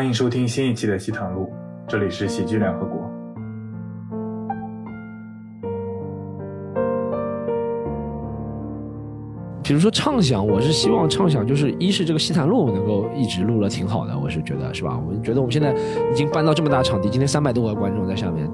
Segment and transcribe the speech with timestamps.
[0.00, 1.52] 欢迎收听新一期的西塘路，
[1.86, 3.02] 这里是喜剧联合国。
[9.62, 14.98] 比如说畅想，我是希望畅想就是一是这个西坛路能够一直录了挺好的，我是觉得是吧？
[15.06, 15.74] 我觉得我们现在
[16.10, 18.50] 已经搬到这么大场地，今天三百多个观众在下面。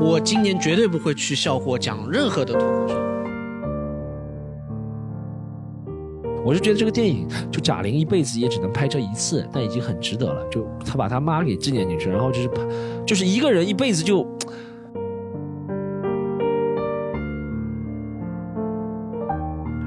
[0.00, 3.13] 我今年绝对不会去笑货讲任何的脱口秀。
[6.44, 10.46] 我是觉得这个电影，就贾玲一辈子也只能拍这一次，但已经很值得了。
[10.50, 12.50] 就她把她妈给纪念进去，然后就是，
[13.06, 14.26] 就是一个人一辈子就。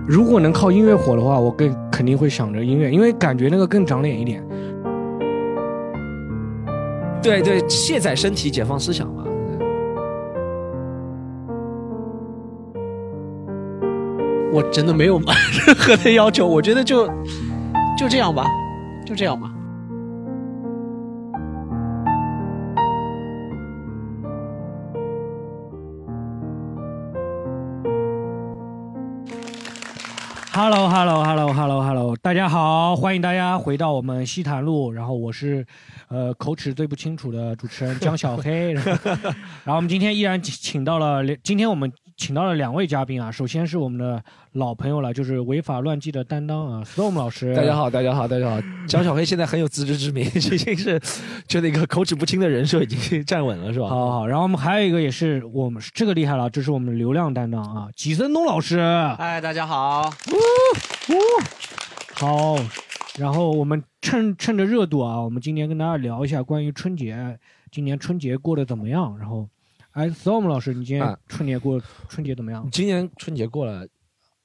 [0.08, 4.41] 如果能靠音乐火的话，我更肯定会想着音乐，因为感觉那个更长脸一点。
[7.21, 9.27] 对对，卸载身体，解放思想嘛。
[14.58, 17.06] 我真的没有任何的要求，我觉得就
[17.96, 18.44] 就这样吧，
[19.06, 19.54] 就这样吧。
[30.54, 34.92] Hello，Hello，Hello，Hello，Hello，大家好，欢迎大家回到我们西坛路。
[34.92, 35.64] 然后我是，
[36.08, 38.74] 呃，口齿最不清楚的主持人江小黑。
[38.74, 38.84] 然
[39.68, 43.32] 后 我们今天依然请到了，今天我们请到了两位嘉宾啊。
[43.32, 44.21] 首先是我们的
[44.54, 47.55] 老朋友了，就是违法乱纪的担当啊，Storm 老师。
[47.55, 48.59] 大家好，大家好，大家好。
[48.87, 50.99] 江小黑现在很有自知之明， 已经是
[51.48, 53.87] 就那个口齿不清的人设已经站稳了，是吧？
[53.87, 54.26] 好好。
[54.26, 58.79] 然后我们还有一个也是我们这个厉害了，这是我们流量担当啊，吉森东老师。
[59.18, 60.12] 嗨，大家好。
[60.31, 61.15] 呜呜，
[62.15, 62.55] 好，
[63.20, 67.38] 然后我们趁趁着热度啊，我们今天跟大家聊一下关于春节，
[67.72, 69.16] 今年春节过得怎么样？
[69.19, 69.47] 然后，
[69.97, 72.69] 哎，Storm 老师，你今年春节过春节怎么样？
[72.72, 73.84] 今年春节过了，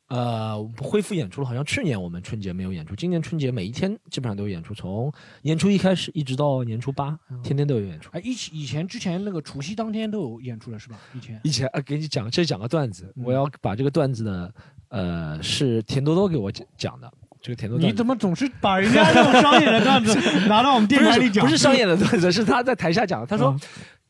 [0.08, 1.47] 呃，恢复演出了。
[1.47, 8.08] 好像去年我们春节没有演出，今年春节每一天基本上都有演出，从年初一开始一直到年初八，天天都有演出。
[8.12, 10.97] 哎，以以前之前那个除夕当天都有演出了是吧？
[11.12, 14.48] 以前以前啊，给你讲，这讲个段子，我要把这个段子呢。
[14.89, 17.11] 呃，是田多多给我讲讲的。
[17.42, 20.14] 这个田多多，你怎么总是把人家这种商业的段子
[20.48, 21.45] 拿到我们电台里讲？
[21.45, 23.27] 不是商业的段子，是他在台下讲的。
[23.27, 23.57] 他说，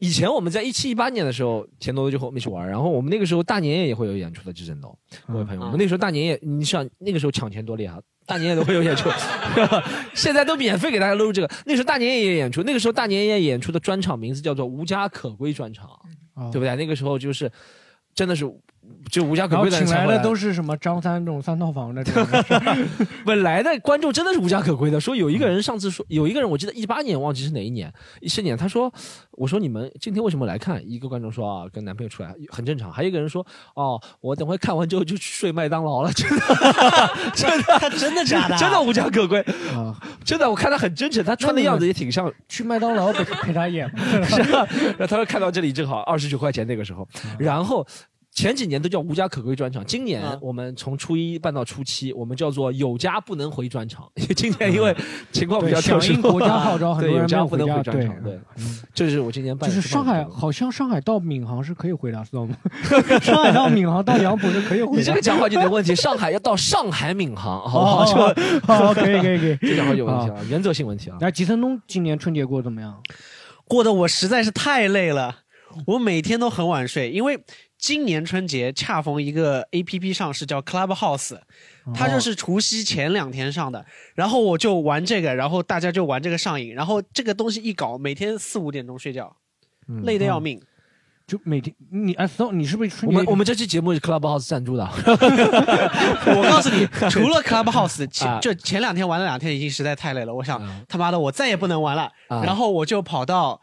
[0.03, 2.69] 以前我们在一七一八年的时候，钱多多就和我们一起玩。
[2.69, 4.93] 然后我们那个时候大年夜也会有演出的，至尊刀，
[5.29, 9.09] 各位朋友，我们那时候大年夜，你想那个时候抢钱多厉害，大年夜都会有演出。
[10.13, 12.65] 现在都免费给大家录这个，那时候大年夜也演出。
[12.65, 15.89] 那个时候大年夜演出的专场名字叫做“无家可归专场”，
[16.51, 16.75] 对不对？
[16.75, 17.49] 那个时候就是
[18.13, 18.45] 真的是。
[19.11, 22.03] 就无家可归的，请来的都是什么张三这种三套房的。
[23.25, 24.99] 本来的观众真的是无家可归的。
[25.01, 28.93] 说有一个人上次说，有一个人我记得一八年忘记是哪一年，一七年他说，
[29.33, 30.83] 我说你们今天为什么来看？
[30.91, 32.91] 一个观众说啊，跟男朋友出来很正常。
[32.91, 36.11] 还有一个人说，哦，我等会看完之后就去睡麦当劳了。
[36.13, 36.41] 真的，
[37.37, 38.57] 真的，真的假的？
[38.57, 39.41] 真的无家可归
[39.75, 39.95] 啊！
[40.25, 43.89] 真的，我看他很真诚，他穿的样子也挺像去麦当劳陪陪他演。
[44.25, 44.67] 是 啊，
[44.97, 47.07] 然后他说看到这里正好二十九块钱那个时候，
[47.39, 47.87] 然后。
[48.35, 54.11] 前几年都叫无家可归专场，今年我们从初一办到初七，我们叫做有家不能回专场。
[54.35, 54.97] 今年因为
[55.33, 58.23] 情况比较特殊，国家号召，很多人家不能回专场。
[58.23, 58.41] 对，
[58.95, 59.69] 这是我今年办。
[59.69, 62.57] 就是上海，好像上海到闵行是可以回的，知道吗？
[63.21, 64.97] 上海到闵行到杨浦是可以回。
[64.97, 65.95] 你这个讲话就有问题。
[66.03, 71.19] 上海要到上海闵行，好好好，可以可以可以， 这讲话有问题啊，原则性问题啊。
[71.21, 72.99] 那吉森东今年春节过得怎么样？
[73.69, 75.41] 过得我实在是太累了，
[75.87, 77.39] 我每天都很晚睡，因为。
[77.83, 81.37] 今年春节恰逢一个 A P P 上市，叫 Clubhouse，
[81.93, 83.85] 它就是除夕前两天上的。
[84.15, 86.73] 然后我就玩这个，然后大家就玩这个上瘾。
[86.73, 89.37] 然后这个东西一搞，每天四五点钟睡觉，
[90.05, 90.63] 累得要命。
[91.27, 93.05] 就每天你哎，你是不是？
[93.05, 94.85] 我们我们这期节目是 Clubhouse 赞助的。
[95.05, 100.33] 我告诉你，除了 Clubhouse，前就前两天玩了两天，已经实在太累了。
[100.33, 102.09] 我想他妈的，我再也不能玩了。
[102.29, 103.61] 然后我就跑到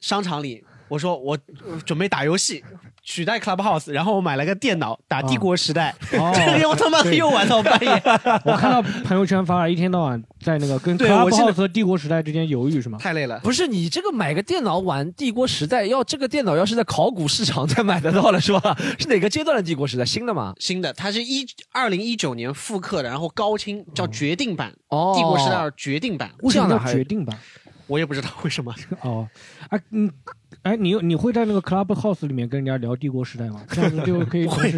[0.00, 1.38] 商场里，我说我
[1.84, 2.64] 准备打游戏。
[3.04, 7.90] 取代 Clubhouse，然后我买了个电脑打帝国时代，这个我他妈又玩到半夜。
[8.44, 12.98] 我看到朋友圈发了一天到晚在那个跟 Clubhouse 和帝国时代之间犹豫，是吗？
[13.00, 13.40] 太累了。
[13.40, 18.76] 不是你这个买个电脑玩帝国时代，要这个电脑要是在考古市场才买得到了，是吧？
[18.98, 20.04] 是哪个阶段的帝国时代？
[20.04, 20.52] 新的吗？
[20.58, 24.74] 新的，它是一二零一九年复刻的，然后高清叫决定版。
[24.88, 27.38] 哦，帝国时代决定版，为什么叫决定版？
[27.86, 28.74] 我也不知道为什么。
[29.00, 29.26] 哦，
[29.70, 30.12] 啊，嗯。
[30.62, 33.62] 哎，你你会在那个 Clubhouse 里面跟人家聊帝国时代吗？
[33.68, 34.46] 这样子就可以。
[34.46, 34.72] 会。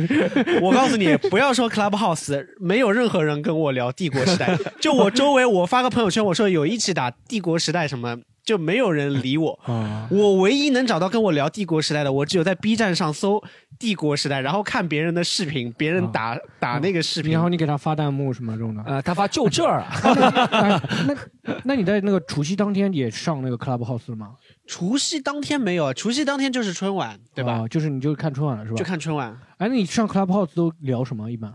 [0.60, 4.56] 我告诉你，不要说 Clubhouse，没有任何人跟我聊帝国时代。
[4.80, 9.58] 就我周围，我发个朋友圈，我说有一起打帝国时代什么就没有人理我。
[9.64, 13.42] 啊，我唯一能找到跟我聊帝国时代的，我只有在 B 站上搜
[13.78, 18.82] 帝国时代，然后看别人的视频，别人打、打那个视频，然后你给他发弹幕什么这种的。
[18.84, 19.84] 呃，他发就这儿
[21.06, 21.16] 那
[21.64, 24.30] 那你在那个除夕当天也上那个 Clubhouse 了吗？
[24.70, 27.58] 除夕当天没有，除夕当天就是春晚，对吧？
[27.58, 28.76] 哦就是你就看春晚了是吧？
[28.76, 31.28] 就看春晚，哎，那你上 Clubhouse 都聊什么？
[31.28, 31.52] 一般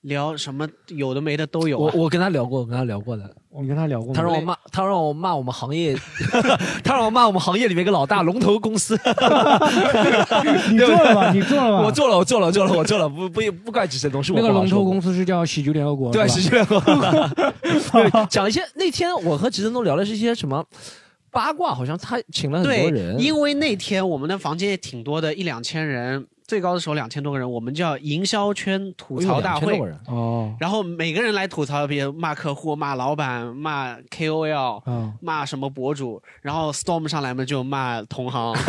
[0.00, 1.92] 聊什么有的没的都有、啊。
[1.94, 3.22] 我我跟他聊过，我跟他聊过的。
[3.62, 4.14] 你跟他聊过吗？
[4.16, 5.96] 他让我骂，他让我骂我们行业，
[6.82, 8.98] 他让我骂我们行业里面一个老大龙头公司。
[10.72, 11.30] 你做了吗？
[11.32, 11.82] 你做了吗？
[11.86, 15.14] 我做了，我做了，做了，我做了，不不不怪几神东，是我那个龙头公司。
[15.14, 16.98] 是叫喜剧联合国，对，喜剧联合国。
[17.62, 20.62] 对，讲一些那天我和吉森东聊的是一些什么
[21.34, 29.72] 八卦，好像他请了很多对人，，因为那天我们的房间也挺多的，一两千人，最高的时候两千多个人，我们叫营销圈吐槽大会。
[29.72, 29.86] 哎呦2000多个。
[29.88, 30.00] 人。
[30.08, 38.54] 哦，然后每个人来吐槽，比如骂客户、骂老板、骂 KOL、啊，骂什么博主，然后 Storm 上来嘛就骂同行，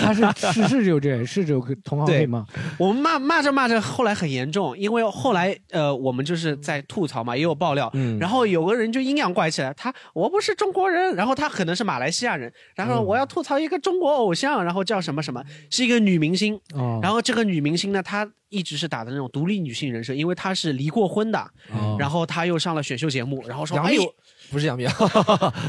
[0.00, 2.44] 他是是是就这，是有同行可以骂，
[2.78, 8.18] 我们骂骂着骂着，后来很严重，因为后来呃我们就是在吐槽嘛，也有爆料，嗯。
[8.18, 21.38] 然后有个人就阴阳怪气了，他我不是中国人，然后他可能是马来西亚人，然后我要吐槽一个中国偶像，然后叫什么什么，是一个女明星，哦，然后这个女明星呢，她一直是打的那种独立女性人设，因为她是离过婚的，
[21.72, 24.14] 哦然后她又上了选秀节目，然后说杨丽哎呦，
[24.50, 24.86] 不是杨幂，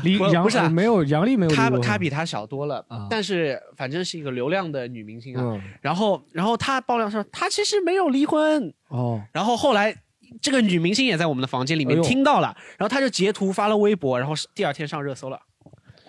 [0.03, 5.41] 离杨不不是啊没有杨丽没有离她她比她小多了，啊但是反正是一个流量的女明星啊。
[5.43, 9.95] 嗯，然后然后她爆料说她其实没有离婚，哦，然后后来
[10.41, 15.39] 这个女明星也在我们的房间里面听到了，然后她就截图发了微博，然后第二天上热搜了。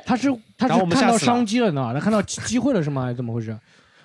[0.07, 3.03] 他是他然后是看到我们吓死了商机了呢，他 看到机机会了是吗？
[3.03, 3.59] 还是怎么回事？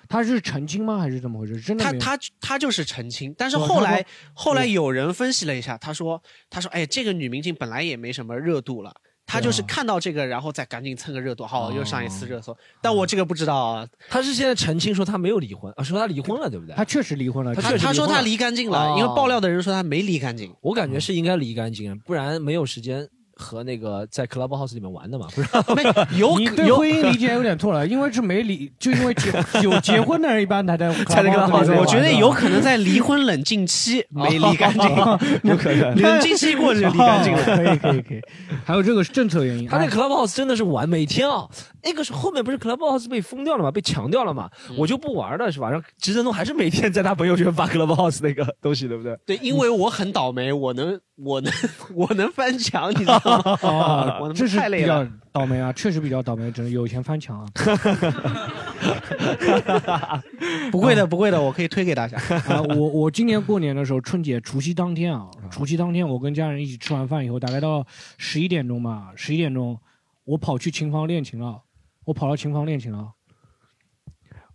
[0.08, 0.98] 他是澄清吗？
[0.98, 1.58] 还是怎么回事？
[1.60, 6.20] 真的没有她她她就是澄清，但是后来说后来有人分析了一下，他说
[6.50, 8.92] 他说哎，这个女明星本来也没什么热度了。
[9.24, 12.54] 她就是看到这个，然后再赶紧蹭个热度，好，哦又上一次热搜。
[12.82, 16.74] 但我这个不知道啊，他是现在澄清说他没有离婚啊，说他离婚了，对不对？
[16.74, 20.52] 他确实离婚了，他说他离干净了，哦因为爆料的人说他没离干净。
[20.60, 23.08] 我感觉是应该离干净，不然没有时间
[23.42, 25.48] 和那个在 Clubhouse 里面玩的嘛，不是？
[25.74, 25.82] 没
[26.18, 34.88] 有你对有婚姻理解有点错了，因为是没离，就因为结 有结婚的人一般才在才在 Clubhouse 我觉得有可能在离婚冷静期没离干净，
[35.42, 36.00] 有可能。
[36.00, 37.42] 冷静期过去就离干净了。
[37.44, 38.20] 可以可以可以，
[38.64, 39.66] 还有这个是政策原因。
[39.68, 41.48] 他那哎 Clubhouse 真的是玩，每天啊，
[41.82, 45.68] 那个是后面不是 Clubhouse 被封掉了嘛，被强调了嘛，嗯我就不玩了，是吧？
[45.70, 49.16] 然后直振东还是每天在他朋友圈发 Clubhouse 那个东西，对不对？
[49.26, 51.52] 对，因为我很倒霉，我能我能
[51.94, 53.31] 我能翻墙，你知道吗？
[54.34, 55.10] 这是太累比较了。
[55.32, 57.46] 倒霉啊，确实比较倒霉，只能有钱翻墙啊！
[60.70, 62.18] 不会的，不会的，我可以推给大家。
[62.52, 67.86] 啊，我我今年过年的时候，春节除夕当天啊，除夕当天我跟家人一起吃完饭以后，大概到
[68.18, 69.78] 十一点钟吧，十一点钟，
[70.24, 71.62] 我跑去琴房练琴了，
[72.04, 73.12] 我跑到琴房练琴了。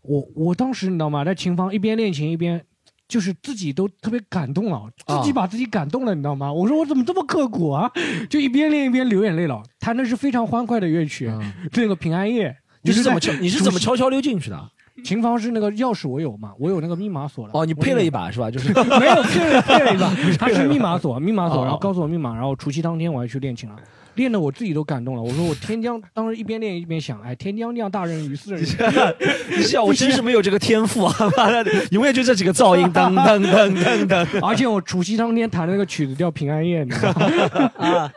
[0.03, 2.63] 我我当时你知道吗，在琴房一边练琴一边。
[3.07, 6.51] 就是自己都特别感动了，自己把自己感动了，你知道吗？
[6.51, 7.89] 我说我怎么这么刻苦啊？
[8.30, 9.62] 就一边练一边流眼泪了。
[9.80, 11.31] 弹的是非常欢快的乐曲，
[11.74, 12.56] 那个平安夜。
[12.81, 13.31] 你是怎么悄？
[13.33, 14.69] 你是怎么悄悄溜进去的？
[15.06, 17.51] 琴房是那个钥匙我有嘛，我有那个密码锁的。
[17.54, 18.31] 哦， 你配了一把。
[18.31, 18.50] 是吧？
[18.50, 23.75] 就是没有配了配了一把，它是密码锁，密码锁，哦然后告诉我密码，然后除夕当天我还去练琴了，
[24.18, 25.22] 练的我自己都感动了。
[25.22, 28.68] 我说我天将，当时一边练一边想，哎，天将降大任于斯人也。
[29.56, 31.16] 你笑，我真是没有这个天赋啊！
[31.38, 34.28] 妈的，永远就这几个噪音，噔噔噔噔噔。
[34.46, 37.72] 而且我除夕当天弹的那个曲子叫《平安夜》，你知道吗？
[37.78, 38.12] 啊，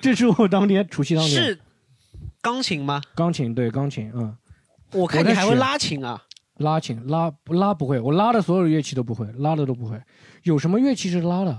[0.00, 1.58] 这是我当天除夕当天是
[2.40, 3.00] 钢琴吗？
[3.14, 4.34] 钢琴，对钢琴，嗯，
[4.94, 6.20] 我看我在你还会学拉琴啊。
[6.58, 10.00] 拉琴拉拉不会，我拉的所有的乐器都不会，拉的都不会。
[10.44, 11.58] 有什么乐器是拉的？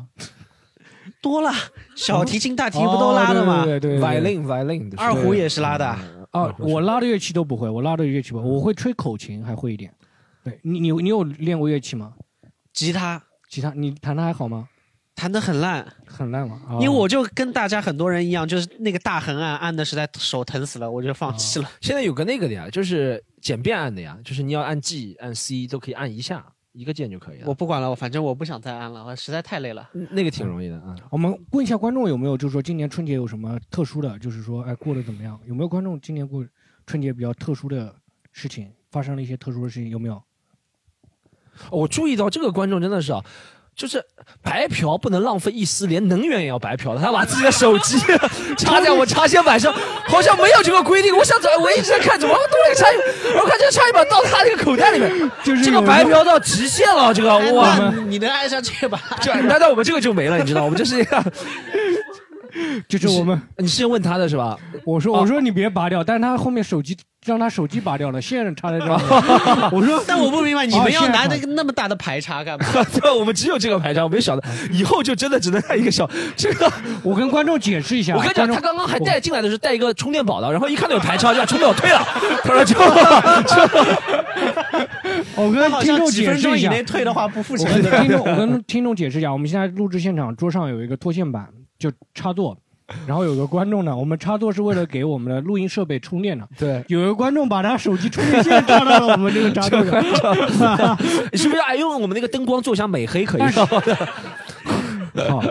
[1.23, 1.51] 多了，
[1.95, 3.61] 小提琴、大提琴不都拉的吗？
[3.61, 5.87] 哦对对对 violin violin 二胡也是拉的。
[6.31, 9.91] 啊，我拉的乐器都不会，我拉的乐器不会，我会吹口琴，还会一点。
[10.43, 12.13] 对你，你你有练过乐器吗？
[12.73, 14.67] 吉他吉他你弹的还好吗？
[15.15, 16.59] 弹的很烂，很烂吗？
[16.67, 21.69] 啊因为我就跟大家很多人一样，就是那个大横按按的实在手疼死了，我就放弃了。
[21.79, 27.45] 现在有个那个的呀，就是简便按的呀，就是你要按 G 按 C 都可以按一下，一个键就可以了。
[27.47, 29.89] 我不管了，我反正我不想再按了，我实在太累了。
[29.93, 30.95] 嗯那个挺容易的啊。
[31.09, 35.39] 我们问一下观众有没有，就是说今年春节有什么特殊的，就是说哎过得怎么样？
[35.45, 36.45] 有没有观众今年过
[36.85, 37.95] 春节比较特殊的
[38.31, 40.15] 事情，发生了一些特殊的事情，有没有？
[41.69, 43.23] 哦我注意到这个观众真的是啊。
[43.75, 44.03] 就是
[44.41, 47.01] 白嫖不能浪费一丝，连能源也要白嫖的。
[47.01, 47.97] 他把自己的手机
[48.57, 49.73] 插在我插线板上，
[50.07, 51.15] 好像没有这个规定。
[51.15, 52.99] 我想找，我一直在看怎么多了个插线，
[53.35, 57.13] 我看这个插线板到他那个口袋里面，就是这个白嫖到极限了。
[57.13, 59.01] 这个哇，你能按上去吧？
[59.21, 60.37] 这难道我们这个就没了？
[60.37, 61.23] 你知道，我们这是一个
[62.87, 64.55] 就是我们你是问他的是吧？
[64.85, 68.99] 我说哦我说你别拔掉，但是他后面手机让他手机拔掉了，线插在这儿。
[69.71, 72.65] 我说 但我不明白你哦们要拿那个那么大的排插干嘛？
[73.01, 76.71] 对， 我们只有这个排插，我没想到以后就真的只能带一个小这个。
[77.01, 81.99] 我跟观众解释一下，我跟你讲，观众他刚刚还带进来的是带一个充电宝的，然后一看到有排插，就把充电宝退了，
[82.43, 82.79] 他说就
[85.35, 91.47] 我跟听众解释一下，以内退的话不付我钱听众，我跟听众解释一下，我们现在录制现场桌上有一个拖线板，
[91.79, 92.57] 就插座，
[93.07, 96.47] 然后有个观众呢，我们插座是为了给我们的录音设备充电的。
[96.57, 99.83] 对，有个观众把他手机充电线插到了我们这个插座
[100.51, 100.97] 上，
[101.33, 101.61] 是不是？
[101.67, 103.41] 哎用我们那个灯光做一下美黑可以。
[103.51, 103.67] 是吗？
[105.27, 105.43] 好，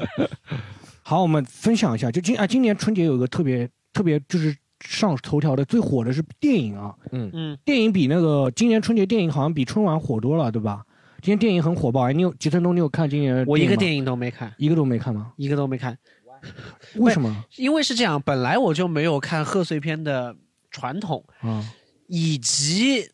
[1.03, 7.31] 好，我们分享一下，就今啊，今年春节有一个特别特别就是上头条的最火的是电影啊，嗯。
[7.33, 10.83] 嗯，电影比那个今年春节电影好像比春晚火多了，对吧？
[11.23, 15.33] 今年电影很火爆，哎，你有吉森东，你有看今年我一个电影都没看，一个都没看吗？
[15.37, 15.97] 一个都没看，
[16.97, 20.35] 为什么因为是这样，本来我就没有看贺岁片的
[20.71, 21.67] 传统，嗯？
[22.07, 23.11] 以及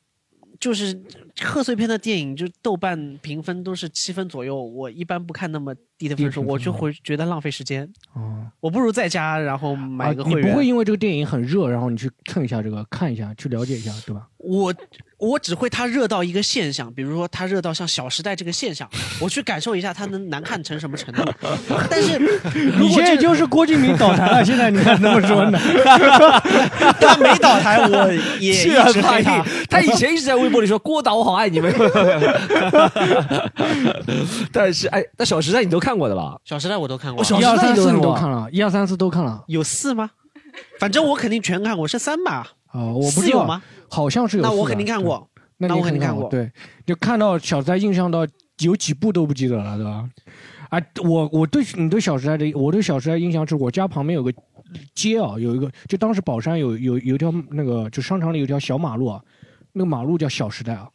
[0.59, 1.01] 就是
[1.43, 10.51] 贺岁片的电影，就豆瓣评分都是七分左右，我一般不看那么低的分数，我就会觉得浪费时间，哦，我不如在家然后买一个啊、你会员。
[10.51, 14.27] 不会因为这个电影很热，然后你去蹭一下这个，看一下，去了解一下，对吧？
[14.39, 14.73] 我
[15.19, 18.89] 我只会它热到一个现象，比如说它热到像《小时代》这个现象，
[19.21, 21.25] 我去感受一下它能难看成什么程度。
[21.91, 25.59] 但是如你现在就是郭敬明倒台了，现在你看那么说呢？
[27.01, 29.45] 他没倒台，我也一直黑他。
[29.69, 31.71] 他以前一直在微博里说郭导我好爱你们，
[34.51, 36.39] 但是哎，那《小时代》你都看过的吧？
[36.49, 40.09] 《小时代》我都看过一二三四你时代都看过看了，一二三四都看了有四吗？
[40.81, 42.47] 反正我肯定全看过，是三吧？
[42.69, 43.61] 啊、我不知道四有吗？
[43.91, 44.43] 好像是有。
[44.43, 45.29] 那我肯定看过。
[45.59, 46.51] 那我肯定看过对，
[46.87, 48.27] 就看到《小时代》印象到
[48.61, 50.09] 有几部都不记得了，对吧？
[50.71, 54.33] 啊，我我对你对《小时代》的，我对《小时代》印象是我家旁边有个
[54.95, 59.21] 街啊，有一个就当时宝山有有有一条那个就商场里有一条小马路啊，
[59.75, 60.89] 那个马路叫小时代啊。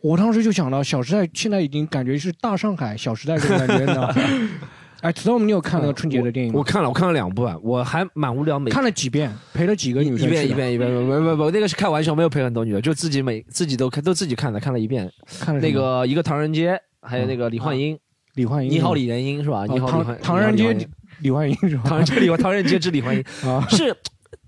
[0.00, 4.48] 我当时就想到，《小时代》现在已经感觉是大上海《小时代》这种感觉？
[5.02, 6.58] 哎，Storm，你有看那个春节的电影吗？
[6.58, 15.08] 我看了，我看了两部啊，我还蛮无聊，每看了几遍，陪了几个女一生一遍一遍一遍，不不不不，那个是开玩笑，没有陪很多女的，就自己每自己都看都自己看的，看了一遍。
[15.38, 17.96] 那看了那个一个唐人街，还有那个李焕英，
[18.34, 19.60] 李焕英，你好李元英是吧？
[19.60, 20.88] 哦你好李唐焕唐人街
[21.20, 21.82] 李焕英是吧？
[21.84, 23.94] 唐人街李唐人街之李焕英啊，是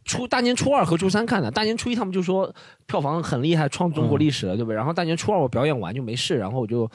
[0.08, 2.52] 初大年初二和初三看的，大年初一他们就说
[2.86, 4.74] 票房很厉害，创中国历史了，对不对？
[4.74, 6.90] 然后大年初二我表演完就没事，然后我就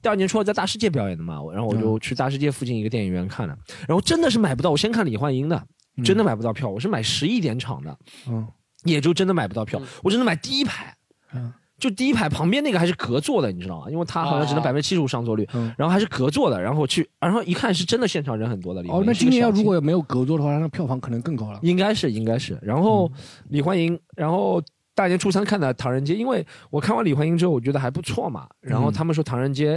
[0.00, 3.54] 第二年初二在大世界表演的嘛，然后我就去大世界附近一个电影院看了，
[3.86, 5.62] 然后真的是买不到，我先看李焕英的，
[6.02, 8.48] 真的买不到票，我是买十一点场的，嗯。
[8.84, 10.92] 也就真的买不到票，我真的买第一排。
[11.32, 11.52] 嗯
[11.82, 13.90] 就第一排旁边那个还是隔座的，你知道吗？
[13.90, 15.74] 因为他好像只能哦百分之七十五上座率，嗯。
[15.76, 18.80] 然后还是隔座的，然后去，然后一看是真的现场人很多的。
[18.88, 21.58] 哦那今年要如果没有隔座的话，那票房可能更高了。
[21.62, 23.12] 应该是应该是，然后嗯
[23.48, 24.62] 李焕英，然后
[24.94, 28.46] 大年初三看的《唐人街》，因为我看完李焕英之后，我觉得还不错嘛。
[28.60, 29.76] 然后嗯他们说《唐人街》，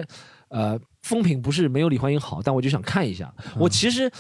[0.50, 3.34] 呃，风评不是没有李焕英好，但我就想看一下。
[3.40, 4.12] 嗯我其实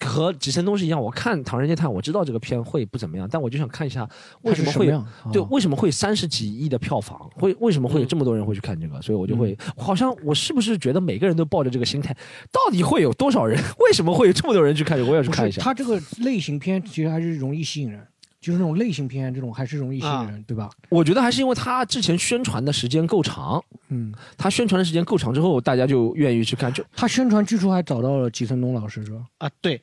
[0.00, 4.08] 和吉森东是一样，我看《唐人街探案》，我知道这个片会不怎么样，但我就想看一下
[4.42, 5.06] 为什么会样？
[5.32, 7.18] 对，哦为什么会三十几亿的票房？
[7.36, 9.00] 会为什么会有这么多人会去看这个？
[9.00, 12.14] 所以我就会，好像我是不是觉得每个人都抱着这个心态，
[12.52, 13.60] 到底会有多少人？
[13.80, 15.10] 为什么会有这么多人去看这个？
[15.10, 15.60] 我也去看一下。
[15.60, 18.06] 是它这个类型片其实还是容易吸引人，
[18.44, 20.68] 就是那种类型片这种还是容易吸引人，对吧？
[20.90, 26.70] 我觉得还是因为他之前宣传的时间够长，嗯，他宣传的时间够长之后，大家就愿意去看。
[26.70, 29.22] 就他宣传据说还找到了吉森东老师，是吧？
[29.38, 29.80] 啊，对，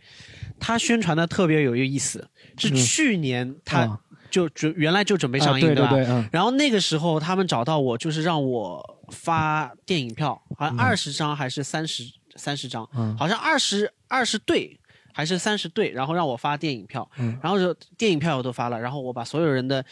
[0.59, 3.99] 他宣传的特别有意思，是嗯去年他啊
[4.29, 12.03] 就准原来就准备上映，对对对，嗯然后那个时候他们找到我，就是让我发电影票，好像二十张还是三十
[12.35, 14.79] 三十张，嗯好像二十二十对
[15.13, 19.83] 还是三十对，然后让我发电影票，嗯然后就电影票我都发了，然后我把所有人的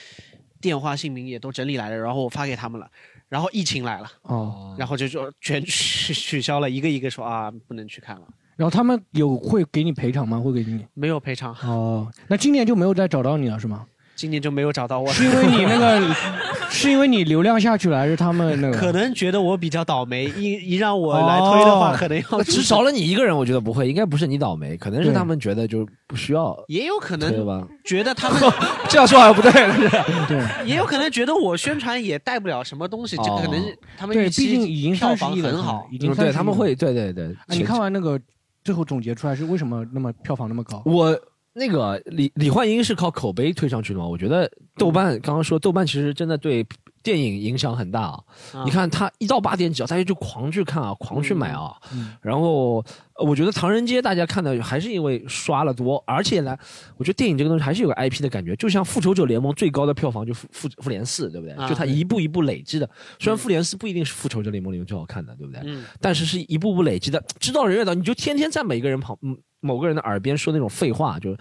[0.62, 2.90] 电话姓名也都整理来了，然后我发给他们了，
[3.28, 8.24] 然后疫情来了，哦，然后就就全取 取消了，一个一个说啊不能去看了，
[8.56, 10.40] 然后他们有会给你赔偿吗？
[10.40, 10.86] 会给你？
[10.94, 13.86] 没有赔偿，哦，那今年就没有再找到你了，是吗？
[14.16, 15.10] 今年就没有找到我。
[15.14, 16.16] 是因为你那个，
[16.70, 18.78] 是因为你流量下去了，还是他们那个？
[18.78, 27.68] 可能觉得我比较倒霉，一一让我来推的话，哦可能要只 少了你一个人，我觉得不会，应该不是你倒霉，可能是他们觉得就不需要也有可推能吧。
[27.84, 28.40] 觉得他们，
[28.88, 29.52] 这样说好像不对，
[30.28, 33.64] 对也有可能觉得我宣传也带不了什么东西，这个可能
[33.98, 35.88] 他们对，预毕竟期已经票房三十亿了，很好。
[35.92, 36.34] 已经嗯对30亿了。
[36.34, 37.26] 他们会，对对对。
[37.26, 38.20] 啊你看完那个
[38.64, 40.82] 最后总结出来是为什么那么票房那么高？
[40.86, 41.18] 我
[41.53, 44.08] 那个李李焕英是靠口碑推上去的吗？
[44.08, 46.65] 我觉得豆瓣刚刚说豆瓣其实真的对
[47.10, 48.24] 电影影响很大啊。
[48.54, 51.75] 啊你看他一到八点几啊，大家就狂去看啊，狂去买啊。
[51.94, 52.84] 嗯然后
[53.16, 56.56] 呃我觉得《唐人街》大家看的还是因为刷了多，而且呢，
[56.98, 61.56] 我觉得电影这个东西还是有个 IP 的感觉，就像《复仇者联盟》最高的票房就复复复联四，对不对？
[61.56, 62.88] 啊就它一步一步累积的。
[63.20, 65.62] 虽然复联四不一定是《复仇者联盟》里面最好看的，对不对？
[65.66, 71.36] 嗯但是是一步步累积的，知道人越多，你就天天在每个人旁嗯某个人的耳边说那种废话，就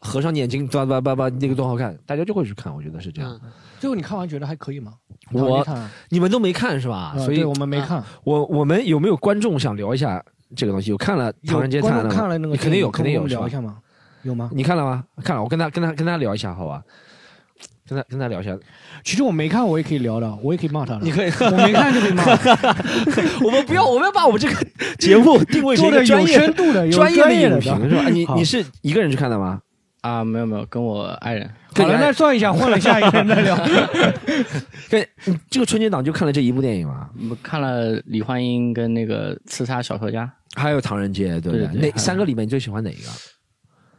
[0.00, 3.30] 合上眼睛叭叭叭叭那个多好看，大家就会去看，我觉得是这样。
[3.44, 4.92] 嗯最后你看完觉得还可以吗？
[5.32, 5.66] 我
[6.10, 7.14] 你们都没看是吧？
[7.16, 8.04] 所以我们没看。
[8.24, 10.22] 我我们有没有观众想聊一下
[10.54, 10.90] 这个东西？
[10.90, 13.78] 有看了《唐人街探案》看了那个，肯定有，肯定有，聊一下吗？
[14.22, 14.50] 有吗？
[14.52, 15.02] 你看了吗？
[15.24, 16.82] 看了，我跟他跟他跟他聊一下，好吧？
[17.88, 18.54] 跟他跟他聊一下。
[19.02, 21.00] 其实我没看，我也可以聊的，我也可以骂他的。
[21.00, 22.22] 你可以，我没看就可以骂，
[23.42, 24.54] 我们不要，我们要把我们这个
[24.98, 28.10] 节目定位成一做的有个专业深度的、专业的影评是吧？
[28.10, 29.58] 你你是一个人去看的吗？
[30.02, 33.56] 啊，没有没有，跟我爱人好了，那算一下，换了下一个人再聊。
[34.88, 35.06] 跟
[35.50, 37.08] 这个春节档就看了这一部电影嘛？
[37.18, 40.30] 我们看了李焕英跟那个刺杀小说家。
[40.56, 43.08] 还有《唐人街》，对不对对那三个里面你最喜欢哪一个？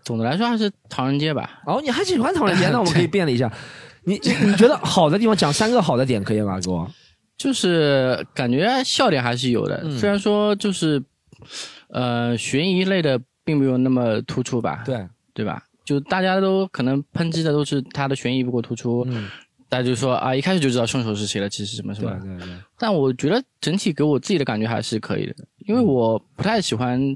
[0.04, 1.62] 总的来说还是唐人街吧。
[1.66, 2.68] 哦，你还喜欢《唐人街》？
[2.74, 3.52] 那我们可以变了一下。
[4.04, 6.60] 你你你觉得好的地方讲三个好的点可以吗？
[6.60, 6.90] 给我。
[7.38, 11.02] 就是感觉笑点还是有的，嗯虽然说就是，
[11.90, 15.64] 呃，悬疑类的并没有那么突出吧，对，对吧？
[15.92, 19.28] 就大家都可能抨击的都是他的悬疑不够突出，嗯，
[19.68, 22.10] 大家就说啊，一开始就知道凶手是谁了，其实什么什么。
[22.12, 22.56] 对对对。
[22.80, 25.36] 但我觉得整体给我自己的感觉还是可以的，
[25.68, 27.14] 因为我不太喜欢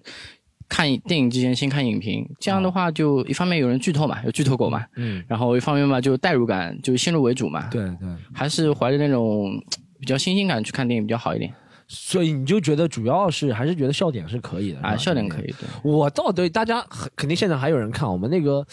[0.67, 8.09] 看电影之前先看影评，这样的话就一方面有人剧透嘛，有剧透狗嘛，嗯，然后一方面嘛就代入感就先入为主嘛，对对。
[8.33, 9.57] 还是怀着那种
[10.01, 11.53] 比较新鲜感去看电影比较好一点
[11.87, 15.41] 所以你就觉得主要是还是觉得笑点是可以的啊，笑点可。
[15.41, 15.57] 以的。
[15.83, 18.65] 我倒对大家很肯定现在还有人看，我们那个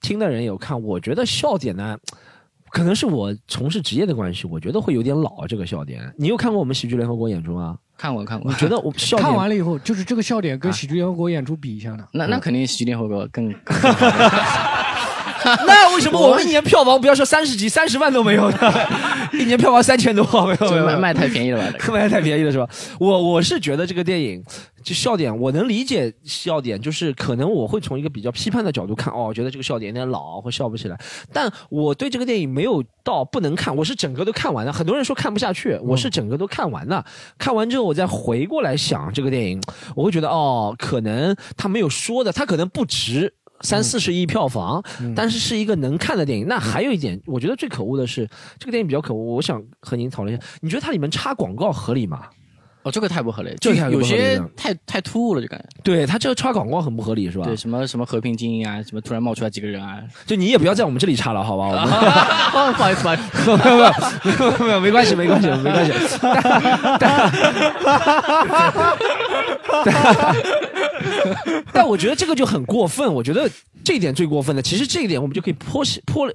[0.00, 1.98] 听的人有看，我觉得笑点呢。
[2.70, 6.12] 可能是我从事职业的关系，我觉得会有点老这个笑点。
[6.18, 7.78] 你有看过我们喜剧联合国演出吗？
[7.96, 12.06] 看过看过你，觉得我 笑点看完了以后，就是这个笑点跟喜剧联合国演出比一下呢？
[12.12, 13.74] 那那肯定喜剧联合国更更
[15.66, 18.58] 那为什么我们一年票房不要说三十几、三十万都没有呢？
[19.32, 21.78] 一年票房三千多，没有没有卖卖太便宜了吧？
[21.78, 22.68] 这个卖太便宜了是吧？
[22.98, 24.42] 我我是觉得这个电影
[24.82, 30.98] 就笑点，我能理解笑点，就是可能我会从一个比较批判的角度看，哦，觉得这个笑点有点老，会笑不起来。
[31.32, 34.72] 但我对这个电影没有到不能看，我是整个都看完了。
[34.72, 37.04] 很多人说看不下去，我是整个都看完了。
[37.36, 39.60] 看完之后，我再回过来想这个电影，
[39.94, 43.34] 我会觉得哦，可能他没有说的，他可能不值。
[43.62, 44.82] 三四十亿票房，
[45.14, 46.46] 但是是一个能看的电影。
[46.46, 49.36] 那还有一点，我觉得最可恶的是这个电影比较可恶。
[49.36, 52.28] 我想和您讨论一下，你觉得它里面插广告合理吗？
[52.88, 55.66] 哦，这个太不合理，这有些太太突兀了，就感觉。
[55.84, 57.44] 对他这个插广告很不合理，是吧？
[57.44, 61.66] 对，什么什么和平精英啊，什么突然冒出来几个人啊， 就你也不要在我们这里插了，好吧？
[61.66, 63.26] 我们哦， 不好意思，不好意思，
[63.58, 63.92] 没有没有
[64.58, 65.92] 没有没有没关系没关系没关系。
[67.00, 67.30] 但
[71.72, 73.48] 但我觉得这个就很过分，我觉得
[73.84, 74.62] 这一点最过分的。
[74.62, 76.26] 其实这一点我们就可以脱离脱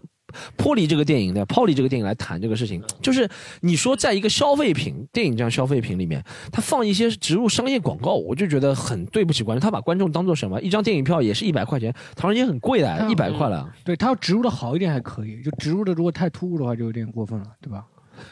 [0.58, 2.82] 脱离这个电影的，抛离这个电影来谈这个事情。
[3.02, 3.30] 就是
[3.62, 9.62] 你说在一个消费品电影这样消费品里面，他放一些植入商业广告，我就觉得很对不起观众。
[9.62, 10.62] 他把观众当做什么？
[10.62, 13.70] 一张电影票也是一百块钱，唐人街很贵的，嗯一百块了。
[13.84, 17.86] 对他要植入的好一点还可以，就植入的如果太突兀的话，就有点过分了，对吧？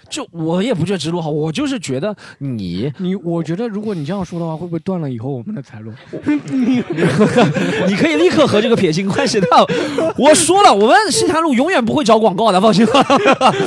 [0.10, 5.92] 就我也不觉得直路好，我就是觉得你你我觉得如果你这样说的话，会不会断了以后我们的财路？
[7.88, 9.48] 你可以立刻和这个撇清关系的。
[10.18, 13.02] 我说了，我们西坛路永远不会找广告的，放心吧。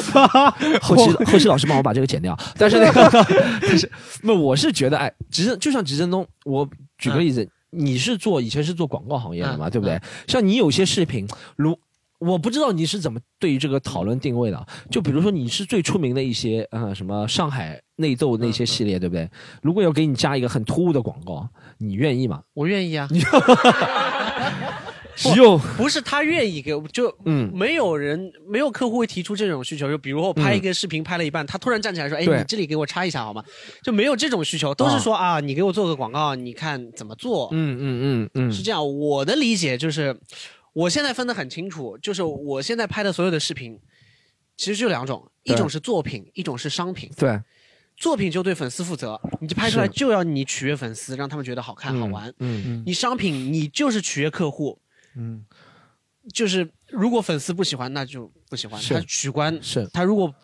[0.81, 2.37] 后期后期老师帮我把这个剪掉。
[2.59, 3.27] 但是那个，
[3.63, 3.91] 但是
[4.23, 10.01] 那我是觉得，哎，直正就像直正东，我举个例子，你是做以前是做广告行业的嘛，嗯对不对？
[10.27, 11.77] 像你有些视频，如
[12.25, 19.29] 我不知道你是怎么对于这个讨论定位的，就比如说你是最出名的一些呃什么上海内斗那些系列，对不对？
[19.63, 22.43] 如果要给你加一个很突兀的广告，你愿意吗？
[22.55, 23.09] 我愿意啊，
[25.17, 33.43] 只有不是他愿意给我，就嗯没有人没有客户会提出这种需求，就比如我拍一个视频拍了一半，他突然站起来说：“哎，你这里给我插一下好吗？”
[33.85, 37.49] 就没有这种需求，都是说啊，你给我做个广告，你看怎么做？
[37.53, 40.17] 嗯嗯嗯嗯，是这样，我的理解就是，
[40.75, 43.81] 我现在分得很清楚，就是我现在拍的所有的视频，
[44.57, 47.11] 其实就两种，一种是作品，一种是商品。
[47.17, 47.41] 对，
[47.97, 52.31] 作品就对粉丝负责，你就拍出来就要你取悦粉丝，让他们觉得好看、好玩。
[52.41, 54.79] 嗯你商品你就是取悦客户，
[55.17, 55.45] 嗯，
[56.33, 58.81] 就是如果粉丝不喜欢，那就不喜欢。
[58.81, 60.35] 是他取关，是他如果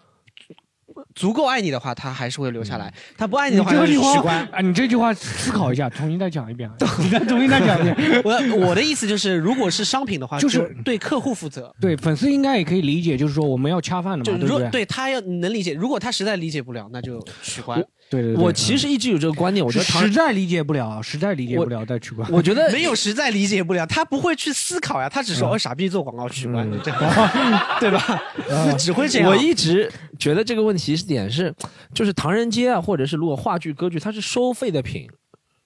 [1.15, 4.49] 足够爱你的话，他还是会留下来；他不爱你你的话，就这句话取关。
[4.53, 8.23] 啊，你这句话思考一下， 重新再讲一遍，你再重新再讲一遍。
[8.25, 11.75] 我我的意思就是，如果是商品的话，就就是对客户负责。
[11.81, 14.71] 对，粉丝应该也可以理解，就是说我们要恰饭的嘛，对不对？
[14.71, 17.85] 对他要能理解，如果他实在理解不了，那就取关。
[18.11, 22.29] 对对对，我其实一直有这个观念，我觉得，实在理解不了，实在理解不了再取关。
[22.31, 26.69] 我觉得 没有实在理解不了，他不会去思考呀，他只说哦傻逼做广告取关，
[27.81, 28.23] 对吧？
[28.71, 29.31] 就只会这样。
[29.31, 31.55] 我一直觉得这个问题是点是，
[31.95, 35.09] 就是唐人街啊，或者是如果话剧、歌剧，它是收费的品。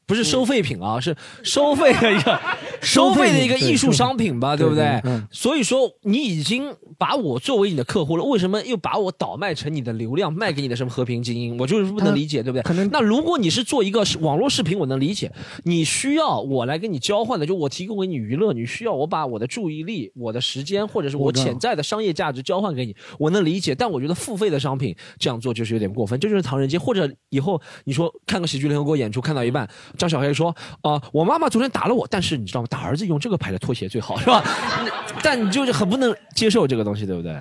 [0.07, 2.41] 不是收废品啊，是收费的一个
[2.83, 5.01] 收费的一个艺术商品吧，对不对？
[5.05, 11.57] 嗯所以说你已经把我作为你的客户了，为什么又把我倒卖成你的流量，卖给你的什么和平精英？
[11.59, 12.63] 我就是不能理解，对不对？
[12.63, 15.33] 可能那如果你是做一个网络视频，我能理解，
[15.65, 23.75] 你需要我来跟你交换的，就我提供给你娱乐，你需要我把我的注意力、我的时间或者是我潜在的商业价值交换给你，我能理解。
[23.75, 26.79] 但我觉得付费的商品这样做就是有点过分，这就是唐人街。
[26.79, 32.67] 或者以后你说看个喜剧联合国演出，看到一半，张小黑说啊、我妈妈昨天打了我，但是你知道吗？
[32.71, 34.43] 打儿子用这个牌的拖鞋最好，是吧？
[35.23, 37.37] 但你就是很不能接受这个东西，对不对？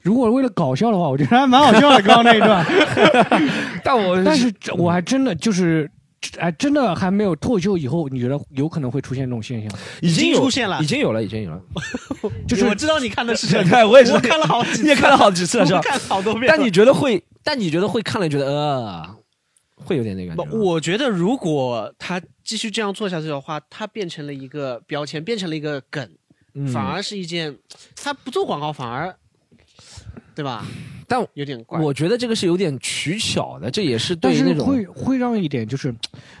[0.00, 2.64] 如果为了搞笑的话，我觉得还蛮好笑的，刚刚那一段。
[3.82, 5.90] 但我但是这我还真的就是，
[6.38, 9.70] 哎，真的还没有脱口秀以后，你觉得有可能会出现这种现象？
[10.02, 11.60] 已经有出现了已经有了，已经有了。
[12.46, 15.80] 就是我知道你看的是什么，对我也是我看了好几次，你也看了好几次了，是吧？
[15.82, 16.44] 看了好多遍。
[16.46, 17.24] 但你觉得会？
[17.42, 19.16] 但你觉得会看了觉得呃，
[19.76, 26.08] 会有点那个我觉得如果他继续这样做下去的话，他变成了一个标签，变成了一个梗，
[26.54, 26.66] 嗯。
[26.68, 27.58] 反而是一件，
[27.96, 29.16] 他不做广告反而，
[30.34, 30.64] 对吧？
[31.06, 31.78] 但有点怪。
[31.80, 35.94] 我觉得这个是有点取巧的，这也是但是对那种会会让一点就是，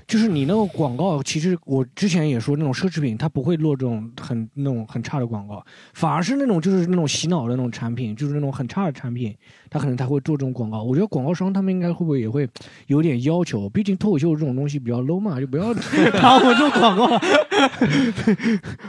[0.06, 9.36] 就是你那个广告，其实我之前也说那种奢侈品，它不会落这种很那种很差的广告，反而是那种就是那种洗脑的那种产品，就是那种很差的产品，
[9.68, 10.82] 它可能才会做这种广告。
[10.82, 12.48] 我觉得广告商他们应该会不会也会
[12.86, 17.20] 有点要求，毕竟脱口秀这种东西比较 low 嘛，就不要拿我做广告，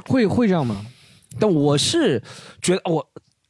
[0.08, 0.86] 会会这样吗？
[1.38, 2.24] 但我是
[2.62, 3.06] 觉得我。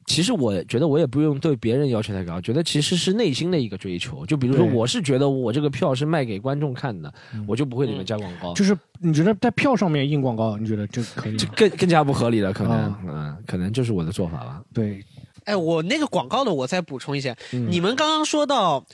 [0.06, 4.26] 其实我觉得我也不用对别人要求太高，觉得其实是内心的一个追求。
[4.26, 7.12] 就比如说，我是觉得我这个票是卖给观众看的，
[7.48, 11.36] 我就不会里面加广告，就是你觉得在票上面印广告，你觉得这可以？
[11.36, 12.54] 这更更加不合理了。
[12.54, 14.64] 可能啊，嗯，可能就是我的做法吧。
[14.74, 15.04] 对，
[15.46, 17.36] 哎，我那个广告的，我再补充一下。
[17.54, 18.86] 嗯你们刚刚说到，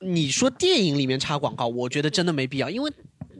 [0.00, 2.90] 你说电影里面插广告，我觉得真的没必要，因为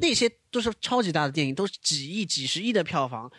[0.00, 3.30] 那些都是超级大的电影，都是几亿、几十亿的票房，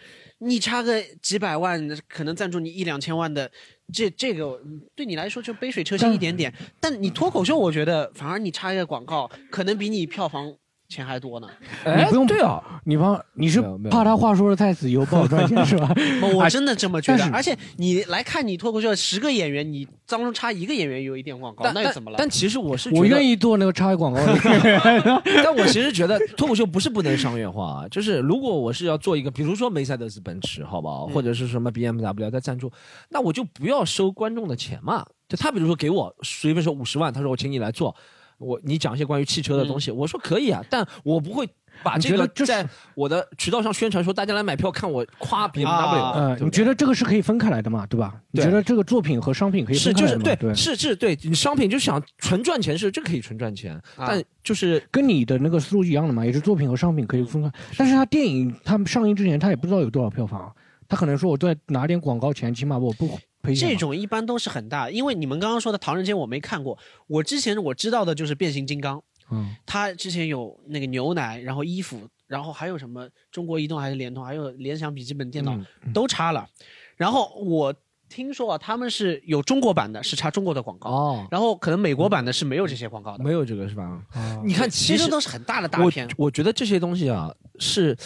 [0.44, 3.50] 你插个几百万，可能赞助你一两千万的，
[3.94, 6.52] 这这个嗯对你来说就杯水车薪一点点。
[6.80, 10.52] 但你脱口秀，我觉得反而你插一个广告，可能比你票房
[10.92, 11.48] 钱还多呢。
[11.86, 15.90] 哎，不用对啊，你帮你是怕他话说的太死，以后不好赚钱是吧？
[16.36, 22.18] 我 真的这么觉得而且你来看你脱口秀十个演员，你当中插一个演员有一点广告，那又怎么了？
[22.20, 25.22] 但其实我是我愿意，做那个插广告的。
[25.24, 32.72] 但 我其实觉得脱口秀不是不能商业化啊，就是如果我是要做一个，比如说梅赛德斯奔驰，好不好，嗯或者是什么 BMW 在赞助，
[33.10, 35.06] 那我就不要收观众的钱嘛。
[35.30, 37.96] 就他比如说给我随便说五十万，他说我请你来做，
[38.42, 41.48] 我你讲一些关于汽车的东西，我说可以啊，但我不会
[41.84, 47.86] 把这个在我的渠道上宣传说大家来买票看我夸 BMW，、啊呃，对不对你觉得这个是可以分开来的嘛？
[47.88, 48.20] 对吧？
[48.32, 50.54] 你觉得这个作品和商品可以是就是分开来的嘛？
[50.54, 57.52] 对，是是对你商品就想纯赚钱是这可以纯赚钱，啊但就是跟你的那个思路一样的嘛，也是作品和商品可以分开。
[57.78, 60.54] 但是他电影他们上映之前他也不知道有多少票房，
[60.88, 63.18] 他可能说我再拿点广告钱，起码我不
[63.56, 66.78] 这种一般都是很大，因为你们刚刚说的《唐人街》我没看过，
[67.08, 69.02] 我之前我知道的就是变形金刚，
[69.32, 76.48] 嗯，它之前有那个牛奶，然后衣服，然后还有什么中国移动还是联通，还有联想笔记本电脑、嗯都插了。
[76.96, 77.74] 然后我
[78.08, 83.24] 听说啊，他们是有中国版的，是插中国的广告，哦，然后可能美国版的是没有这些广告的。
[83.24, 83.84] 没有这个是吧？
[84.14, 86.08] 啊你看，其实都是很大的大片。
[86.18, 87.98] 我觉得这些东西啊，是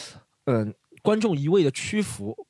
[0.45, 2.44] 嗯、观众一味的屈服，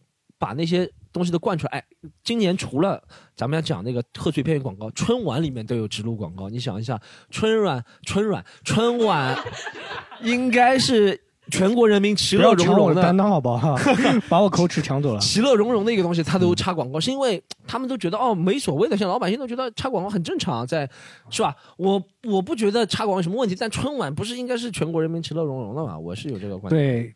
[0.45, 1.79] 把那些东西都灌出来。
[1.79, 1.84] 哎，
[2.23, 3.01] 今年除了
[3.36, 6.49] 咱们要讲那个贺岁片广告，春晚里面都有植入广告。
[6.49, 9.36] 你想一下，春晚、春晚、春晚，
[10.21, 13.75] 应该是全国人民其乐融融的担当好不好？
[14.29, 15.19] 把我口齿抢走了。
[15.19, 20.88] 其乐融融的一个东西，他都插广告，是因为他们都觉得哦没所谓的，像老百姓都觉得插广告很正常，在
[21.31, 21.55] 是吧？
[21.77, 25.97] 我我不觉得插广告有什么问题，但春晚不是应该是全国人民其乐融融的嘛？
[25.97, 26.84] 我是有这个观点。
[26.84, 27.15] 对，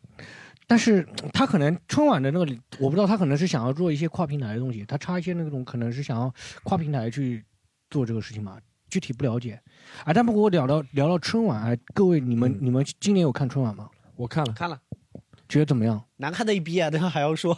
[0.70, 7.44] 但是他可能春晚的那个，我不知道他可能是想要做一些跨平台的东西，他插一些那种可能是想要跨平台去
[7.90, 8.56] 做这个事情嘛，
[8.88, 9.60] 具体不了解。
[10.04, 13.88] 啊，但不过我聊到聊到春晚，哎，各位你们、你们今年有看春晚吗？
[14.14, 14.78] 我看了，看了
[15.48, 16.00] 觉得怎么样？
[16.18, 17.52] 难看的一逼啊，这样还要说，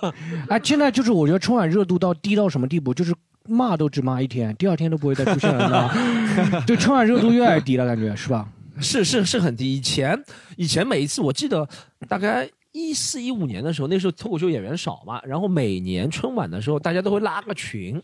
[0.49, 6.65] 哎， 现在就是我觉得春晚热度到低到什么地步，就是骂都只骂一天，第二天都不会再出现了，呢。
[6.67, 8.49] 对春晚热度越来越低了，感觉是吧？
[8.81, 9.77] 是是是很低。
[9.77, 10.19] 以前
[10.57, 11.69] 以前每一次，我记得
[12.09, 18.03] 大概一四一五年的时候，那时候脱口秀演员少嘛，然后每年春晚的时候，大家都会拉个群，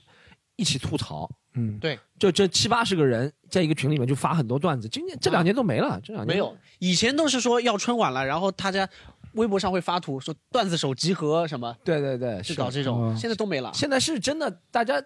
[0.56, 1.28] 一起吐槽。
[1.54, 4.88] 嗯，对，就这七八十个人在一个群里面就发很多段子。
[4.88, 6.56] 今年这两年都没了，这两年没有。
[6.78, 8.88] 以前都是说要春晚了，然后大家
[9.32, 13.08] 微博上会发图说段子手集合什么，对对对，是搞这种。
[13.08, 13.72] 嗯现在都没了。
[13.74, 15.02] 现在是真的，大家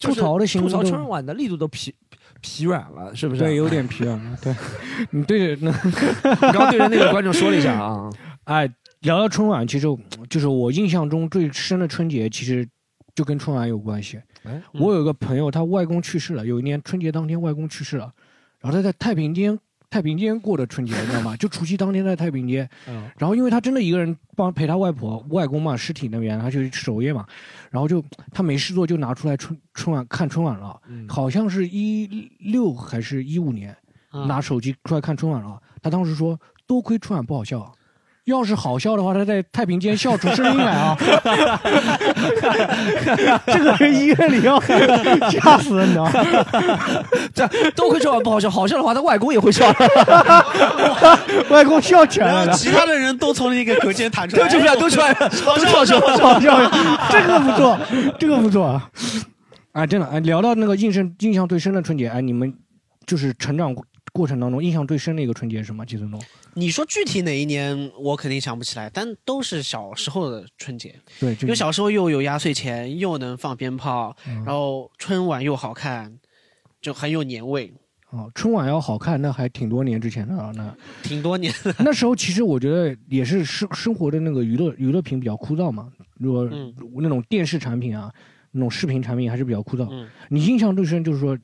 [0.00, 1.94] 吐槽的吐槽春晚的力度都疲
[2.42, 3.40] 疲软了，是不是？
[3.40, 4.38] 对，有点疲软了。
[4.42, 4.54] 对，
[5.10, 5.70] 你对着那，
[6.24, 8.10] 你刚刚对着那个观众说了一下啊。
[8.44, 8.68] 哎，
[9.06, 9.86] 聊到春晚，其实
[10.28, 12.68] 就是我印象中最深的春节，其实
[13.14, 14.20] 就跟春晚有关系。
[14.42, 18.12] 哎，我有一个朋友，他外公去世了，有一年春节当天外公去世了，
[18.58, 19.56] 然后他在太平间
[19.88, 21.36] 太平间过的春节，你知道吗？
[21.38, 27.24] 就除夕当天在太平间，嗯然后因为他真的一个人帮陪他外婆外公嘛，尸体那边他就守夜嘛，
[27.70, 33.76] 然后就他没事做就拿出来春春晚看春晚了，嗯好像是一六还是一五年，
[34.12, 35.62] 嗯拿手机出来看春晚了。
[35.80, 37.70] 他当时说，多亏春晚不好笑啊。
[38.26, 40.96] 要是好笑的话，他在太平间笑出声音来啊！
[43.46, 46.12] 这个人医院里要吓死了，你知道吗？
[47.32, 49.64] 这都会春晚不好笑，好笑的话，他外公也会笑。
[51.50, 56.26] 外公笑起来了，其他的人都从那个隔间弹出来，都出来，都出来，好都好笑，好笑。
[56.28, 56.70] 好笑，
[57.08, 57.78] 这个不错，
[58.18, 58.90] 这个不错啊！
[59.70, 62.52] 啊，真的，哎，聊到那个印象印象最深的春节，哎，你们
[63.06, 63.72] 就是成长
[64.16, 65.84] 过程当中印象最深的一个春节是什么？
[65.84, 66.20] 季承东？
[66.54, 76.18] 你说具体哪一年，我肯定想不起来，但都是小时候的春节，对，就因为小时候又有压岁钱，又能放鞭炮，嗯然后春晚又好看，
[76.80, 77.72] 就很有年味。
[78.10, 80.52] 哦，春晚要好看，那还挺多年之前的啊。
[80.54, 85.92] 那挺多年的， 那时候其实我觉得也是生生活的那个娱乐娱乐品比较枯燥嘛。
[86.14, 88.10] 如果嗯那种电视产品啊，
[88.52, 89.86] 那种视频产品还是比较枯燥。
[89.90, 91.36] 嗯，你印象最深就是说，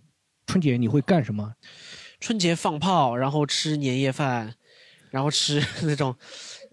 [0.46, 1.52] 春节你会干什么？
[2.22, 4.54] 春节放炮，然后吃年夜饭，
[5.10, 6.14] 然后吃 那种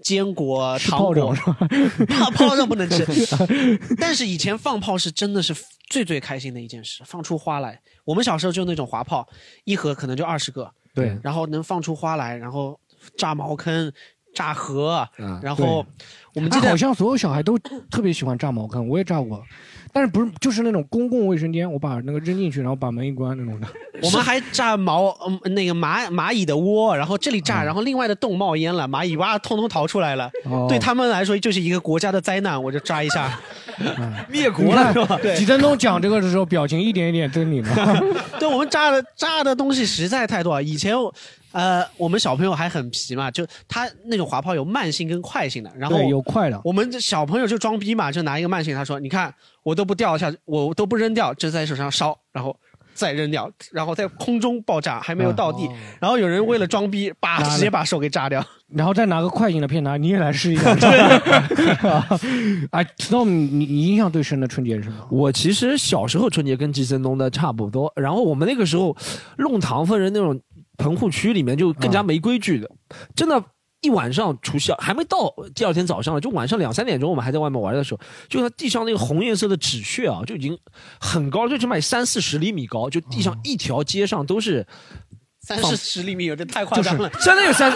[0.04, 2.06] 坚果、糖果炮仗是，吧？
[2.08, 3.04] 炮炮仗不能吃，
[3.98, 5.56] 但是以前放炮是真的是
[5.90, 7.82] 最最开心的一件事，放出花来。
[8.06, 9.28] 我们小时候就那种滑炮，
[9.64, 12.80] 一盒可能就二十个，对，然后能放出花来，然后
[13.18, 13.92] 炸茅坑、
[14.36, 15.84] 炸河，嗯然后
[16.36, 17.58] 我们记得哎好像所有小孩都
[17.90, 19.44] 特别喜欢炸茅坑，我也炸过，
[19.92, 23.68] 但是不是就是那种公共卫生间，我把那个扔进去，然后把门一关那种的。
[24.02, 30.30] 我们还炸毛嗯那个蚂蚂蚁的窝，然后这里嗯炸，然后另外的洞冒烟了，蚂蚁哇通通逃出来了。
[30.46, 33.40] 哦对他们来说就是一个国家的灾难，我就炸一下。
[34.30, 35.18] 灭国了是吧？
[35.22, 35.36] 对。
[35.36, 38.04] 几分钟讲这个的时候，表情一点一点狰狞的。
[38.40, 40.64] 对我们炸的炸的东西实在太多了。
[40.64, 40.94] 以前，
[41.52, 46.60] 呃，我们小朋友还很皮嘛，就他那种滑炮有慢性跟快性的，然后，有快的。
[46.64, 49.34] 我们这小朋友就装逼嘛，就拿一个慢性，他说：“你看，
[49.70, 52.56] 我都不掉下去，我都不扔掉，就在手上烧，然后
[52.94, 55.68] 再扔掉，然后在空中爆炸，还没有到地。
[55.68, 58.44] 哦然后有人为了装逼，把直接把手给炸掉。
[58.70, 60.72] 然后再拿个快进的片拿，你也来试一下。
[62.72, 65.08] 哎，Storm，你你印象最深的春节是什么？
[65.12, 68.96] 我其实小时候春节跟季森东的差不多，然后我们那个时候
[69.38, 70.40] 弄堂分人那种
[70.78, 72.70] 棚户区里面就更加没规矩的，
[73.16, 73.44] 真的。
[73.82, 80.58] 一晚上除夕还没到第二天早上了，就晚上两三点钟，我们还在外面玩的时候，就它地上那个红颜色的纸屑啊，就已经
[81.00, 84.66] 很高，最起码三四十厘米高，就地上一条街上都是，
[85.42, 87.10] 三四十厘米有点太夸张了。
[87.22, 87.72] 真的有三，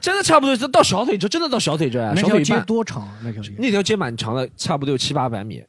[0.00, 2.66] 真的差不多到小腿这，真的到小腿这啊，那条街小腿半。
[2.66, 3.18] 多长啊？
[3.24, 3.52] 那条街？
[3.58, 5.62] 那条街蛮长的，差不多有七八百米。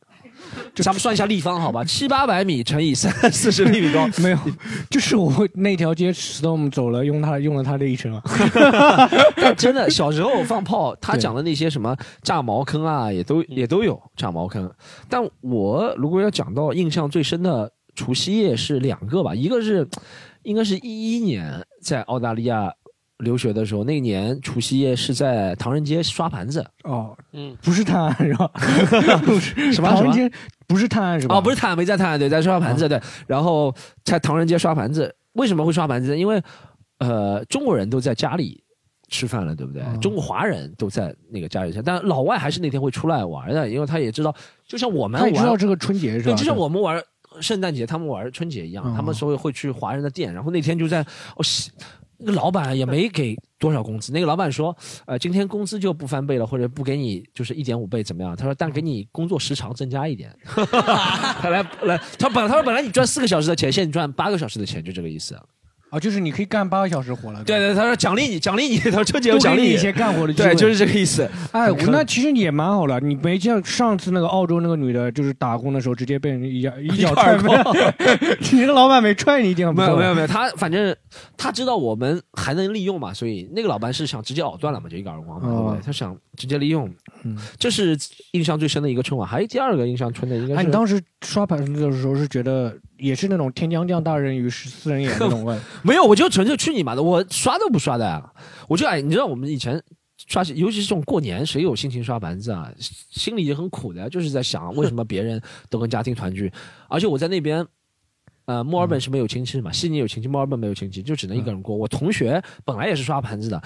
[0.81, 1.83] 咱们算一下立方，好吧？
[1.83, 4.37] 七八百米乘以三四十厘米高， 没有，
[4.89, 8.21] 就是我那条街 Storm 走了，用他用了他这一生啊。
[9.37, 14.71] 但真的小时候放炮，他讲的那些什么炸茅坑啊，也都也都有炸茅坑。
[15.07, 19.87] 但我如果要讲到印象最深的除夕夜是两个吧，一个是
[20.41, 22.73] 应该是一一年在澳大利亚
[23.23, 26.63] 留学的时候，那年除夕夜是在唐人街刷盘子。
[26.83, 28.47] 哦，嗯，不是探案是吧？
[29.25, 30.31] 不是什么唐人街
[30.67, 31.37] 不是探案是吧？
[31.37, 33.01] 哦，不是探案，没在探案，对，在刷盘子，对。
[33.25, 36.15] 然后在唐人街刷盘子，为什么会刷盘子？
[36.17, 36.41] 因为
[36.99, 38.63] 呃，中国人都在家里
[39.09, 39.81] 吃饭了，对不对？
[39.83, 44.33] 嗯中国华人都在那个家里吃，但老外还是那天会出来玩的，因为他也知道，
[44.67, 46.37] 就像我们他也知道，这个春节是吧对，吧？
[46.37, 47.01] 就像我们玩。
[47.41, 51.01] 圣诞节，他们玩春节一样，嗯他们所以会去华人的店，然后那天就在
[51.35, 51.71] 哦，西
[52.25, 58.35] 那个老板也没给多少工资，那个老板说，呃，今天工资就不翻倍了，或者不给你就是一点五倍怎么样？
[58.35, 60.33] 他说，但给你工作时长增加一点。
[60.45, 65.37] 他来来，他本他说本来你赚四个小时的钱，现在你赚八个小时的钱，就这个意思。
[65.93, 67.43] 啊，就是你可以干八个小时活了。
[67.43, 70.49] 对对，他说奖励你，奖励你， 他说春节有奖励你一些干活的 机会。
[70.49, 71.29] 对，就是这个意思。
[71.51, 72.99] 哎，我那其实也蛮好了。
[72.99, 77.63] 你没像上次那个澳洲那个女的，就是打工的时候直接被人一脚 一脚踹飞了，
[78.51, 80.95] 你那个老板没踹你一定很不错没有没有没有，他反正
[81.37, 85.85] 他知道我们还能利用嘛，所以那个老板是想直接咬断了嘛，就一个耳光嘛，对不哦对？
[85.85, 86.89] 他想直接利用，
[87.23, 87.95] 嗯这是
[88.31, 89.29] 印象最深的一个春晚。
[89.29, 98.23] 还有第二个印象春的应该哎，你当时刷盘子的时候是觉得也是那种天将降大任于斯斯人也那种问， 没有，我就纯粹去你妈的，我刷都不刷的呀！
[98.67, 99.81] 我就哎，你知道我们以前
[100.27, 102.71] 刷，尤其是这种过年，谁有心情刷盘子啊？
[102.79, 106.51] 心里也很苦的，就是在想 为什么别人都跟家庭团聚，
[106.87, 107.65] 而且我在那边。
[108.45, 111.73] 呃，墨尔本是没有亲戚嘛，悉尼有亲戚，墨尔本没有亲戚，就只能一个人过。
[111.73, 113.63] 我同学本来也是刷盘子的，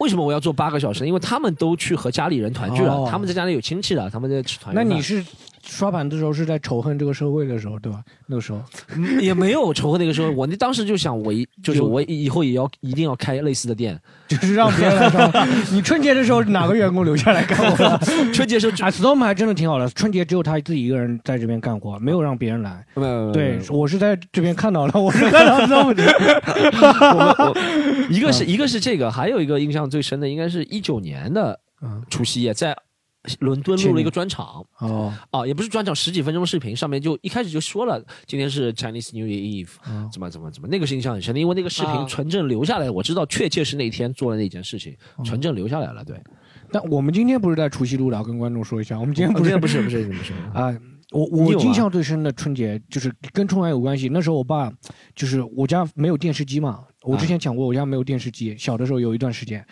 [0.00, 1.06] 为什么我要做八个小时？
[1.06, 4.86] 因为他们都去和家里人团聚了，哦他们在家里有亲戚了，他们在吃团圆。
[4.86, 5.24] 那你是
[5.68, 8.02] 刷盘子的时候是在仇恨这个社会的时候，对吧？
[8.26, 8.62] 那个时候，
[8.96, 13.98] 嗯也没有仇恨那个时候，我那当时就想，我一 就是我以后也要一定要开类似的店。
[14.26, 15.46] 就是让别人来刷。
[15.72, 17.98] 你春节的时候哪个员工留下来干活？
[18.32, 22.84] 春节时候就啊，Storm 还真的挺好的，春节只有他自己一个人在这边干活，没有让别人来。
[22.94, 26.04] 没有没有对，我是在这边看到了，我是看到 Storm 的。
[28.10, 32.76] 一个是一个是这个，还有一个印象最深的，应该是一九年的嗯除夕夜，在
[33.40, 46.04] 伦敦录了一个专场哦，啊，也不是专场，十几分钟视频，上面就一开始就说了今天是 Chinese New Year Eve，嗯怎么怎么怎么，那个是印象很深的，因为那个视频啊纯正留下来，我知道确切是那天做了那件事情，嗯纯正留下来了。
[46.04, 46.20] 对，
[46.72, 50.74] 但我们今天不是在除夕录的，跟观众说一下，我们今天不不是是不是不是不是啊。
[51.10, 54.10] 我我印象最深的春节就是跟春晚有关系。
[54.10, 54.70] 那时候我爸
[55.14, 59.66] 就是我家没有电视机嘛，我之前讲过我家没有电视机，小的时候有一段时间，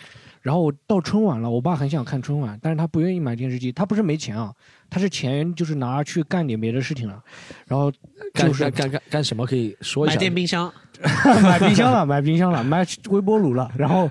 [0.47, 4.55] 然后我到春晚了，我爸很想看春晚，但是他不愿意买电视机，他不是没钱啊，
[4.89, 7.21] 他是钱就是拿去干点别的事情了，
[7.67, 7.91] 然后
[8.33, 10.21] 干就是干干干干什么可以说一下买下？
[10.21, 10.73] 电冰箱，
[11.43, 13.71] 买冰箱了，买冰箱了，买微波炉了。
[13.77, 14.11] 然后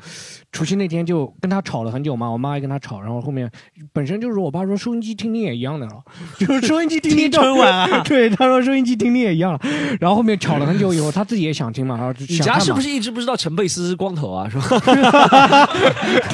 [0.52, 3.50] 除夕那天就跟他吵了很久嘛，我妈也跟他吵，然后后面
[3.92, 5.94] 本身就是我爸说收音机听听也一样的了，
[6.38, 9.60] 就是收音机听 听听春晚啊对，他说收音机听听也一样了。
[10.00, 14.48] 然后后面吵了很久以后，他自己也想听嘛，然后就你家是不是一直不知道陈佩斯是光头啊？
[14.50, 15.70] 是吧？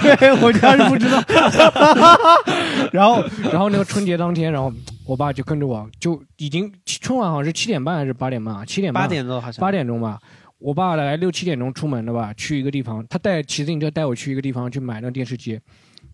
[0.01, 1.21] 对我家是不知道。
[2.91, 4.71] 然后，然后那个春节当天，然后
[5.05, 8.65] 我爸就跟着我，就已经春晚好像是七点半还是八点半啊？
[8.65, 10.19] 七点半八点多好像八点钟吧。
[10.62, 15.60] 我爸来六七点钟出门的吧，去一个地方，他带骑自行车带我去一个地方去买那电视机，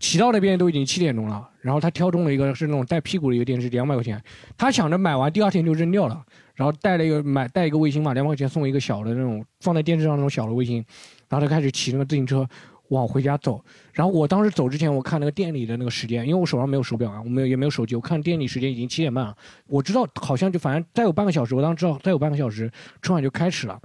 [0.00, 4.18] 骑到那边都已经七点钟了，然后他挑中了一个是那种带屁股的一个电视，两百块钱，
[4.56, 10.82] 他想着买完第二天就扔掉了，然后带了一个买带一个卫星嘛，两百块钱送一个小的那种放在电视上那种小的卫星，
[11.28, 12.48] 然后他开始骑那个自行车
[12.88, 23.78] 往回家走，然后我当时走之前我看那个店里的那个时间，因为我手上没有手表啊，我没有也没有手机，我看店里时间已经七点半了，我知道好像就反正再有半个小时，我当时知道再有半个小时春晚就开始了。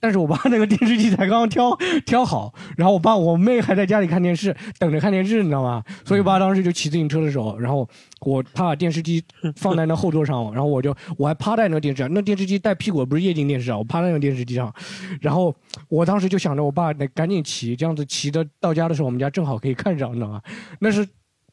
[0.00, 5.82] 但是我爸那个电视机才刚刚挑 挑好，然后我爸我妹还在家里看电视，等着看电视，你知道吗？
[6.04, 7.88] 所以我爸当时就骑自行车的时候，然后
[8.20, 9.22] 我他把电视机
[9.56, 14.72] 放在那后座上，然后我就我还趴在那个电视上，那电视机带屁股不是液晶电视啊，我趴在那个电视机上，
[15.20, 15.54] 然后
[15.88, 20.40] 我当时就想着我爸得赶紧骑，这样子骑的到家的时候，我们家正好可以看上，你知道吗？
[20.80, 21.06] 那是。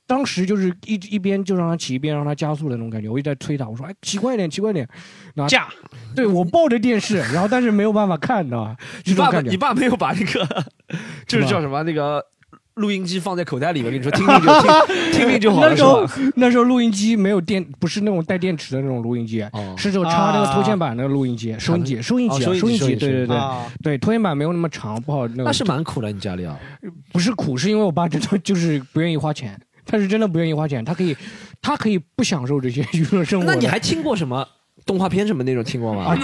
[0.10, 3.08] 当时就是一一边就让他骑，一边让他加速的那种感觉。
[3.08, 4.88] 我一直在催他，我说：“哎，骑快点，骑快点。”
[5.36, 5.68] 然后驾，
[6.16, 8.76] 对我抱着电视， 然后但是没有办法看，你知道吧？
[9.06, 10.66] 你爸你爸没有把那个
[11.28, 12.26] 就是叫什么那个
[12.74, 16.14] 录音机放在口袋里面，跟你说听听就听听听就好了，是那时候吧？
[16.38, 25.44] 那时候录音机没有电，不是那种带电池的那种录音机，哦是这种插那个拖线板那个录音机，收音机，收音机收音机对对对啊对，拖线板没有那么长，不好那个。
[25.44, 26.58] 那是蛮苦的，你家里啊。
[27.12, 31.18] 不是苦，是因为我爸真的就是不愿意花钱，他是真的不愿意花钱，他可以，
[31.62, 33.46] 他可以不享受这些娱乐生活。
[33.46, 34.48] 那你还听过什么
[34.86, 36.04] 动画片什么那种听过吗？
[36.14, 36.18] 啊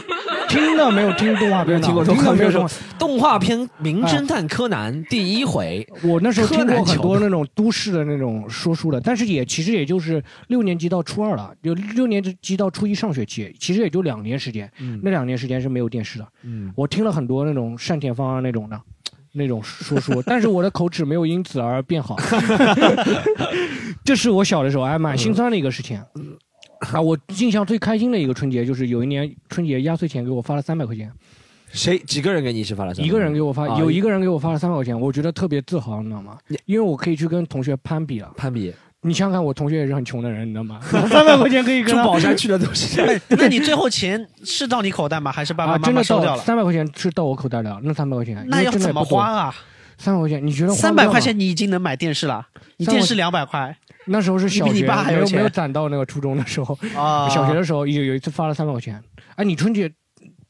[0.48, 2.98] 听的没有听动画片的，听过听动画片什么的没有动画。
[2.98, 14.72] 动画片《名侦探柯南》第一回，我那时候听过很多那种都市的那种说书的，但是也其实也就是六年级到初二了，就六年级到初一上学期，其实也就两年时间。
[14.80, 16.28] 嗯那两年时间是没有电视的。
[16.44, 18.80] 嗯，我听了很多那种单田芳啊那种的，
[19.36, 22.18] 那种说书，但是我的口齿没有因此而变好。
[24.04, 26.02] 这是我小的时候还蛮心酸的一个事情。
[26.92, 31.12] 啊，我印象最开心的一个春节就是有一年春节压岁钱给我发了三百块钱，
[31.72, 32.94] 谁几个人给你一起发了？
[32.96, 36.38] 一个人给我发，啊有一个人给我发了三百块钱，我觉得特别自豪，你知道吗？
[36.66, 38.32] 因为我可以去跟同学攀比了。
[38.38, 38.74] 攀比，
[39.06, 40.80] 你想想看，我同学也是很穷的人，你知道吗？
[41.10, 43.20] 三百块钱可以跟 宝山去的都是。
[43.38, 45.32] 那你最后钱是到你口袋吗？
[45.32, 46.42] 还是爸爸啊，妈真的到妈收掉了？
[46.42, 49.44] 三百块钱是到我口袋了，那三百块钱，那要怎么花啊？
[49.46, 49.56] 啊？
[49.98, 57.30] 三百块钱，你觉得花三百块钱你已经能买电视了，你电视两百块那时候是小你你学，爸还有没有没有攒到那个初中的时候，啊！
[57.30, 59.02] 小学的时候有有一次发了三百块钱。
[59.36, 59.92] 哎，你春节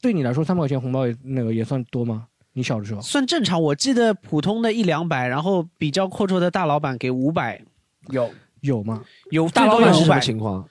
[0.00, 2.24] 对你来说三百块钱红包也那个也算多吗？
[2.54, 3.62] 你小的时候算正常。
[3.62, 7.60] 我记得普通的一两百，然后比较阔绰的大老板给五百，
[8.08, 8.30] 有
[8.66, 9.02] 有吗？
[9.30, 10.20] 有大老板是什么。
[10.20, 10.68] 情况？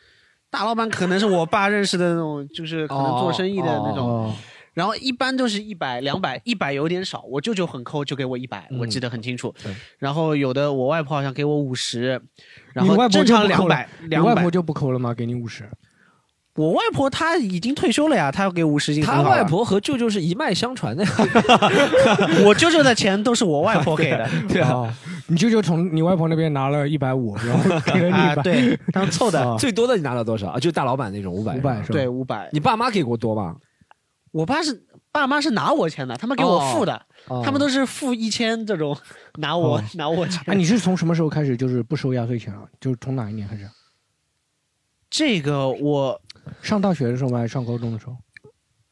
[0.52, 4.08] 大老板可能是我爸认识的那种，就是可能做生意的那种。
[4.08, 4.36] 哦，
[4.74, 7.24] 然后一般都是一百、两百，一百有点少。
[7.24, 9.54] 我舅舅很抠，就给我一百、嗯我记得很清楚。
[9.98, 12.22] 然后有的我外婆好像给我五十，
[12.74, 14.52] 然你外婆后正常两百，两百你外婆。
[14.52, 15.14] 就不抠了吗？
[15.14, 15.70] 给你五十，
[16.56, 21.12] 我外婆她已经退休了呀，她要给五十已经很他外婆和舅舅是一脉相传的呀。
[22.45, 24.30] 我舅舅的钱都是我外婆给的。
[24.47, 24.93] 对啊，哦，
[25.28, 29.41] 你舅舅从你外婆那边拿了一百五，然后给了你啊一，百，对，当凑的。
[29.41, 30.60] 啊最多的你拿了多少啊？
[30.60, 31.93] 就大老板那种五百，五百是吧？
[31.93, 32.49] 对，五百。
[32.53, 33.58] 你爸妈给过多吗？
[34.32, 38.95] 我爸是爸妈是拿我钱的，他们给我付的，哦他们都是付一千这种，
[39.39, 40.41] 拿我、哦拿我钱。
[40.45, 42.62] 啊，你是从什么时候开始就是不收压岁钱了？
[42.80, 43.70] 就是从哪一年开始？
[45.10, 46.20] 这个我
[46.62, 47.39] 上大学的时候吗？
[47.39, 48.16] 还是上高中的时候？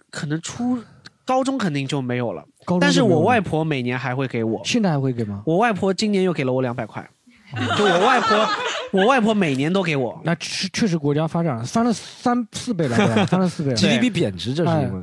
[0.10, 0.78] 可能初
[1.26, 4.62] 高中肯定就没有了，高中但是我外婆每年还会给我。
[4.64, 5.42] 现在还会给吗？
[5.46, 7.10] 我外婆今年又给了我两百块，
[7.78, 8.50] 就我外婆，
[8.92, 10.20] 我外婆每年都给我。
[10.24, 13.76] 那确确实国家发展了，翻了三四倍了，对吧翻了四倍了。
[13.78, 15.02] GDP 贬值，这是哎因为。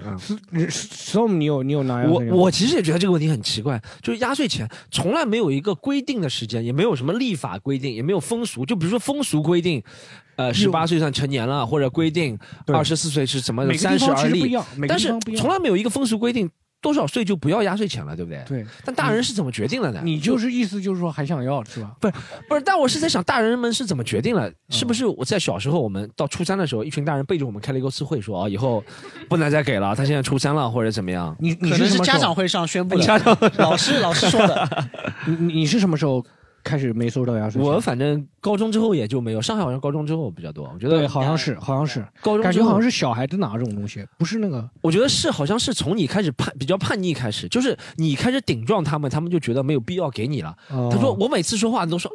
[0.52, 8.64] 嗯是你有你有拿压我岁钱吗我其实也觉得这个问题很奇怪，就是压岁钱从来没有一个规定的时间，也没有什么立法规定，也没有风俗。
[8.64, 9.82] 就比如说风俗规定，
[10.36, 16.48] 呃，十八岁算成年了，或者规定二十四岁是什么三十而立，地方其实不一样，每个但是地方不一样从来没有一个风俗规定
[16.80, 18.42] 多少岁就不要压岁钱了，对不对？
[18.46, 20.00] 对，但大人是怎么决定了呢？
[20.02, 21.92] 你就是意思就是说还想要是吧？
[22.00, 22.14] 不是
[22.48, 24.48] 不是，但我是在想，大人们是怎么决定了？
[24.48, 28.82] 嗯是不是我在小时候，我们到初三的时候，一群大人背着我们开了一个次会，说啊，以后
[29.28, 31.36] 不能再给了，他现在初三了，或者怎么样？
[31.40, 34.86] 你你可能是什么时候家长会上宣布的，家长 老师老师说的。
[35.26, 36.24] 你你你是什么时候
[36.62, 37.70] 开始没收到压岁钱？
[37.70, 40.70] 我反正高中之后也就没有，上海好像高中之后比较多。
[40.72, 50.56] 我觉对，得好像是好像是，高中感觉好像是小孩子拿这种东西，不是那个我觉得是好像是从你开始叛比较叛逆开始，就是你开始顶撞他们，他们就觉得没有必要给你了。
[50.70, 52.10] 哦他说我每次说话都说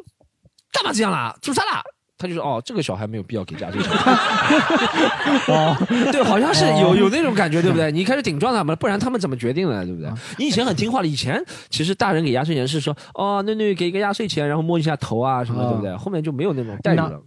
[0.72, 1.82] 干嘛这样啦，出差啦。
[2.18, 3.90] 他就说哦，这个小孩没有必要给压岁钱。
[5.54, 5.76] 哦，
[6.10, 7.92] 对，好像是有有那种感觉，对不对？
[7.92, 10.10] 你开始顶撞他们了，不然他们怎么决定的，对不对？
[10.38, 15.96] 你以前很听话的，以前其实大人给压岁钱是说哦，囡囡给一个压岁钱，然后摸一下头啊什么，哦对不对？
[15.96, 17.20] 后面就没有那种待遇了。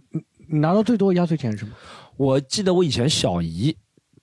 [0.48, 1.70] 你拿到最多的压岁钱是什么？
[2.16, 3.74] 我记得我以前小姨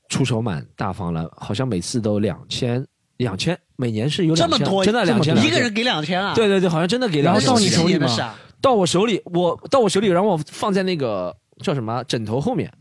[0.09, 2.85] 出手蛮大方了，好像每次都两千，
[3.17, 6.33] 两千，每年是有两千，这么多真的两千，一个人给两千啊？
[6.35, 7.45] 对对对，好像真的给两千。
[7.45, 8.07] 然后到你几手里吗？
[8.61, 12.71] 到我手里，我到我手里，然后我放在那个叫什么枕头后面，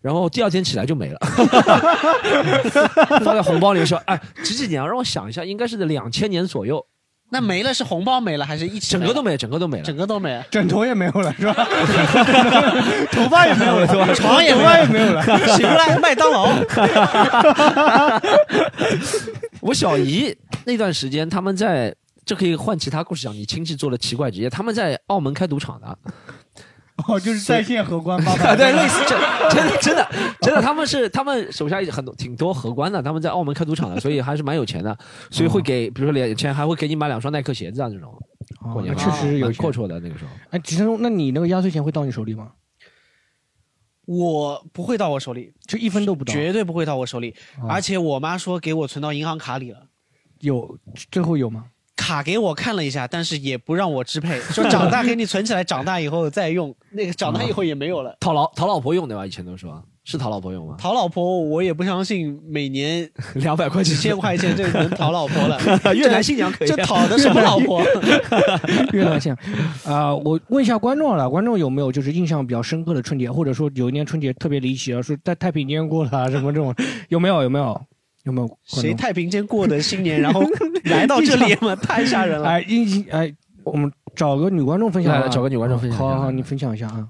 [0.00, 1.18] 然后第二天起来就没了，
[3.24, 4.84] 放在红包里说，哎，几几年？
[4.84, 6.84] 让我想一下，应该是在两千年左右，
[7.30, 9.08] 那没了是红包没了还是一起没了？
[9.08, 9.96] 整个都没，整个都没了整。
[9.96, 11.54] 个都没了，枕头也没有了是吧？
[13.10, 14.06] 头发也没有了是吧？
[14.14, 15.22] 床也头发也没有了。
[15.56, 16.50] 醒过来麦当劳。
[19.62, 21.94] 我小姨那段时间，他们在。
[22.24, 23.34] 这可以换其他故事讲。
[23.34, 25.98] 你亲戚做了奇怪职业，他们在澳门开赌场的，
[27.08, 29.18] 哦，就是在线荷官八百， 对，类似这
[29.50, 30.08] 真的真的
[30.40, 34.96] 真的，他们是他们手下很多挺多荷官的，他们在澳门开赌场的，所以还是蛮有钱的，
[35.30, 38.14] 所以会给，比如说两钱，还会给你买两双耐克鞋子啊这种。
[38.96, 39.72] 确实有阔。
[39.72, 40.30] 绰的那个时候。
[40.50, 42.52] 哎，吉成，那你那个压岁钱会到你手里吗？
[44.04, 46.32] 我不会到我手里，就一分都不到。
[46.32, 47.34] 绝对不会到我手里。
[47.60, 49.86] 哦而且我妈说给我存到银行卡里了。
[50.40, 50.78] 有，
[51.10, 51.66] 最后有吗？
[51.96, 56.74] 卡给我看了一下，但是也不让我支配， 说长大给你存起来，长大以后再用。
[56.90, 58.16] 那个长大以后也没有了。
[58.20, 59.26] 讨老讨老婆用对吧？
[59.26, 60.74] 以前都说是讨老婆用吗？
[60.78, 65.60] 讨老婆，我也不相信每年 两百块几千块钱就能讨老婆了。
[65.94, 67.82] 越南新娘可以这讨的什么老婆？
[68.92, 76.74] 越南新娘，啊、我问一下观众了，观众有没有就是印象比较深刻的春节，或者说有一年春节特别离奇啊，说在太平间过了啊，什么这种，
[77.08, 77.42] 有没有？
[77.44, 77.80] 有没有？
[78.24, 78.58] 有没有？
[78.64, 80.42] 谁太平间过的新年，然后
[80.84, 82.48] 来到这里嘛，太吓人了。
[82.48, 87.08] 哎，印象哎，我们找个女观众分享啊，来来找个女观众分享一下好好好，你分享一下啊。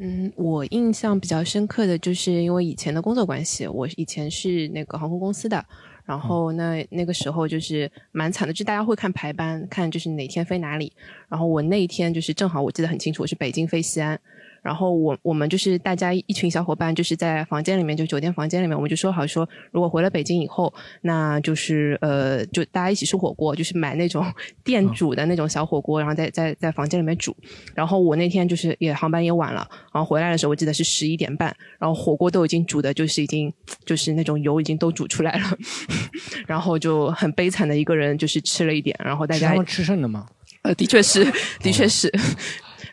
[0.00, 5.64] 嗯，我印象比较深刻的就是因为以前的工作关系，我以前是那个航空公司的，
[6.04, 10.92] 然后那那个时候就是蛮惨的，就是大家会看排班，看就是哪天飞哪里。
[11.28, 14.20] 然后我那一天就是正好我记得很清楚，我是北京飞西安。
[14.64, 24.24] 然后我我们就是大家一群小伙伴，就是在房间里面，就酒店房间里面，我们就说好说，如果回了北京以后，那就是呃，就大家一起吃火锅，就是买那种
[24.64, 27.36] 店煮的那种小火锅，然后在在在房间里面煮。
[27.74, 33.52] 然后我那天就是也航班也晚了，然后回来的时候我记得是十一点半，然后火锅都已经煮的，就是已经
[33.84, 35.58] 就是那种油已经都煮出来了，
[36.48, 40.26] 然后就很悲惨的一个人就是吃了一点，然后大家吃剩的吗？
[40.62, 41.22] 呃的确是
[41.60, 42.10] 的确是。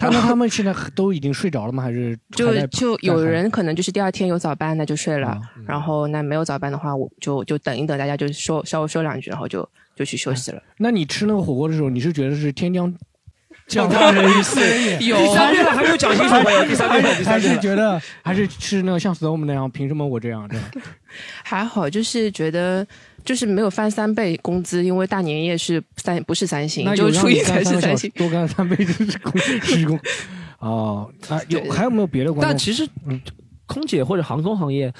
[0.01, 1.83] 那那他们现在都已经睡着了吗？
[1.83, 5.29] 还是 还就就有人可能就是第二天有早班，那就睡了。
[5.29, 10.61] 啊然后那没有早班的话，我就就等一等，大家就说稍微说两句，然后就就去休息了。
[10.77, 12.93] 那你吃那个火锅的时候，你是觉得是天将
[13.67, 15.07] 降大任于斯人也？
[15.07, 16.65] 有第三遍 了还没有讲清楚没有？
[16.65, 17.61] 第三遍了，第还是三遍了。
[17.61, 20.65] 觉得还是是那个像 storm 那样，凭什么我这样这样？
[21.43, 22.85] 还好，就是觉得
[23.23, 28.11] 就是没有翻三倍工资，因为大年夜是三不是三星那，就初一才是三星。
[28.15, 29.99] 多干三倍就是工是工。
[30.59, 32.33] 哦， 啊，有还有没有别的？
[32.39, 32.87] 但其实，
[33.65, 34.93] 空姐或者航空行业，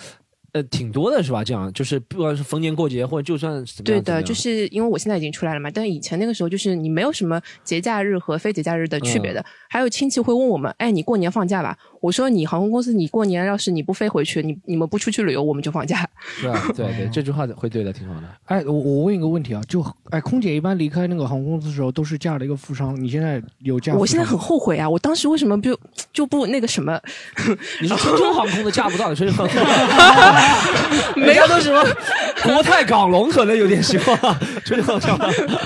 [0.54, 1.44] 呃，挺多的是吧？
[1.44, 9.44] 这样就是不管是逢年过节，或者就算怎么对的，样怎么样就是因为我现在已经出来了嘛，但以前那个时候就是你没有什么节假日和非节假日的区别的。
[9.70, 11.78] 还有亲戚会问我们，哎，你过年放假吧？
[12.02, 16.06] 我说你航空公司，你过年要是你不飞回去，你你们不出去旅游，我们就放假。
[16.41, 16.72] 对啊？
[16.76, 18.28] 对对，这句话会对的，挺好的。
[18.45, 23.93] 哎，我我问一个问题啊，就哎，空姐一般离开那个航空公司的时候都是嫁了一个富商，你现在有嫁？
[23.93, 25.80] 我现在很后悔啊，我当时为什么就
[26.12, 26.99] 就不那个什么？
[27.82, 29.60] 你是春秋航空的嫁不到，你说是
[31.16, 31.84] 没有都什么
[32.43, 35.20] 国泰港龙可能有点希望，春秋航空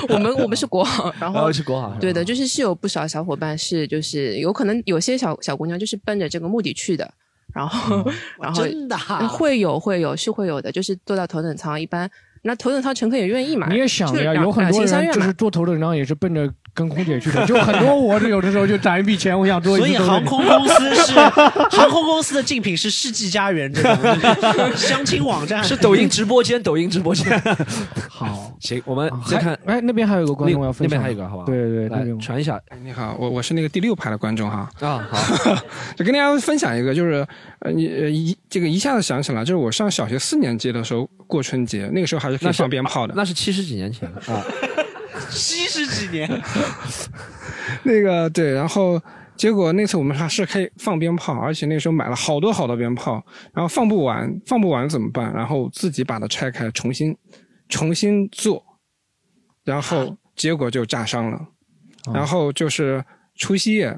[0.16, 7.14] 我们我们是国航，然后哦是国航，对的，就是是有不少小伙伴是就是有可能有些小小姑娘就是奔着这个目的去的，
[7.54, 8.04] 然后、
[8.42, 12.10] 然后真的啊会有会有是会有的，就是坐到头等舱一般。
[12.48, 13.66] 那头等舱乘客也愿意嘛？
[13.70, 21.14] 你也想呀，有很多人就是坐头等舱也是奔着跟空姐去的，就很多我有的时候就攒一笔钱，我想做所以航空公司是
[21.76, 23.98] 航空公司的竞品是世纪佳缘这种
[24.54, 27.26] 就是相亲网站，是抖音直播间，抖音直播间。
[28.08, 31.44] 好， 行，我们再看哎，那边还有一个观众要那分享，边还有一个，好吧？
[31.48, 35.56] 对对对，来传一下你好，我我是那个第六排的观众哈，啊，好，
[35.98, 37.26] 就跟大家分享一个，就是
[37.60, 43.14] 呃，你呃一这个一下子想起来，就是我上小学四年级的时候过春节，那个时候还是可以那是放鞭炮的。
[43.16, 44.44] 那是七十几年前了啊。
[45.30, 46.30] 七十几年，
[47.84, 49.02] 那个对，然后
[49.36, 55.34] 结果那次我们还是可以放鞭炮，而且那时候买了好多好多鞭炮，然后放不完，放不完怎么办？
[55.34, 57.16] 然后自己把它拆开，重新
[57.70, 58.64] 重新做，
[59.64, 61.48] 然后结果就炸伤了，
[62.14, 63.04] 然后就是
[63.36, 63.98] 除夕夜。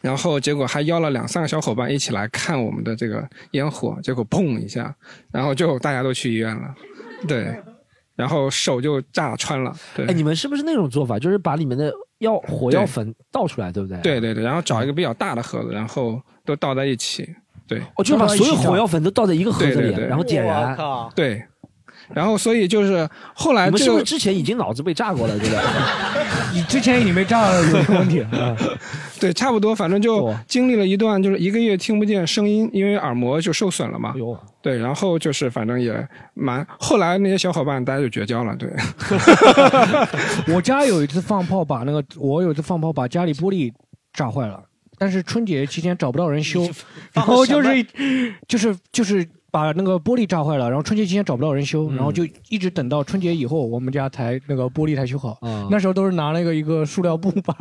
[0.00, 4.92] 然后结果还邀了两三个小伙伴一起来看我们的这个烟火，结果砰一下，
[5.30, 6.74] 然后就大家都去医院了，
[7.26, 7.54] 对，
[8.16, 10.06] 然后手就炸穿了，对。
[10.06, 13.98] 哎，你们是不是那种做法，就是把里面的药火药粉倒出来，对不对？
[14.02, 17.28] 对对对，然后找一个比较大的盒子，然后都倒在一起，
[17.66, 20.76] 对我就把所有火药粉都倒在一个盒子里，对对对然后点燃。
[20.76, 21.10] 靠！
[21.14, 21.42] 对，
[22.14, 25.38] 然后所以就是后来这个你们是不是之前已经脑子被炸过了？
[25.38, 25.62] 对不对？
[26.54, 28.20] 你之前已经被炸了，有没有问题？
[28.20, 28.56] 啊
[29.18, 34.12] 对差不多，反正就哦经历了一段就是一个月听不见声音，因为耳膜就受损了嘛。
[34.16, 38.68] 有，对，然后就是反正也蛮，后来那些小伙伴大家就绝交了，对。
[40.54, 43.72] 我家有一次放炮，把那个我有一次放炮把家里玻璃
[44.12, 44.60] 炸坏了，
[44.98, 46.68] 但是春节期间找不到人修，
[47.12, 47.86] 然后就是
[48.48, 55.36] 就是就是把那个玻璃炸坏了，然后春节期间找不到人修，嗯然后就一直等到春节以后，我们家才那个玻璃才修好。
[55.42, 57.54] 啊那时候都是拿那个一个塑料布把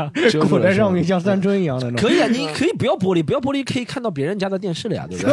[0.49, 2.09] 裹在上面，像三春一样的那种。
[2.09, 5.31] 可以啊，你可以不要玻璃，不要玻璃可以看到别人家的电视了呀，对不对？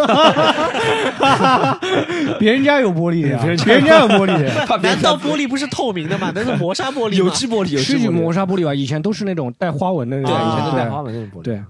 [2.41, 4.49] 别人家有玻璃呀， 别人家别人家有玻璃的。
[4.83, 6.33] 难道玻璃不是透明的吗？
[6.35, 7.15] 那是磨砂玻璃？
[7.15, 8.75] 有机玻璃，有机是玻璃磨砂玻璃吧？
[8.75, 10.49] 以前都是那种带花纹的那种对，种。
[10.51, 11.45] 以前都带花纹那种玻璃。
[11.45, 11.63] 对，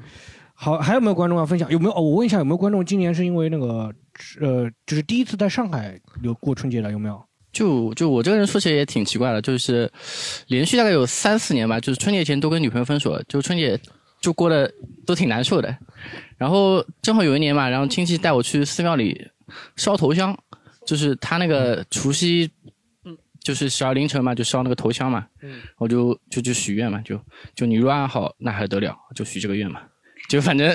[0.54, 1.70] 好，还有没有观众要分享？
[1.70, 1.90] 有没有？
[1.92, 3.92] 哦，我问一下，有没有观众今年是因为那个
[4.40, 6.90] 呃，就是第一次在上海有过春节的？
[6.90, 7.22] 有没有？
[7.50, 9.90] 就就我这个人说起来也挺奇怪的，就是
[10.48, 13.78] 连续大概有三四年吧，就是春节前都跟女朋友分手了，就春节
[14.20, 14.70] 就过得
[15.06, 15.76] 都挺难受的。
[16.36, 19.26] 然后正好有一年嘛，然后亲戚带我去寺庙里
[19.76, 20.36] 烧头香，
[20.86, 22.48] 就是他那个除夕，
[23.40, 25.26] 就是十二凌晨嘛，就烧那个头香嘛，
[25.78, 27.18] 我就就就许愿嘛，就
[27.54, 29.80] 就你若安好，那还得了，就许这个愿嘛。
[30.28, 30.70] 就反正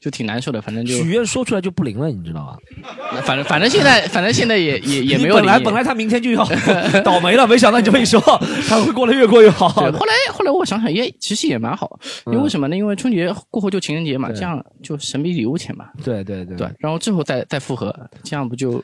[0.00, 3.22] 就挺难受的，反正就许愿说出来就不灵了，你知道吧？
[3.22, 6.44] 反正反正现在反正现在也也也没有本来本来他明天就要
[7.04, 8.20] 倒霉了，没想到你这么一说，
[8.68, 9.68] 他会过得越过越好。
[9.68, 12.76] 后来后来我想想也其实也蛮好，因为什么呢？
[12.76, 18.82] 因为春节过后就情人节嘛，这样就神秘礼物钱嘛，对对对对，然后最后再再复合，这样不就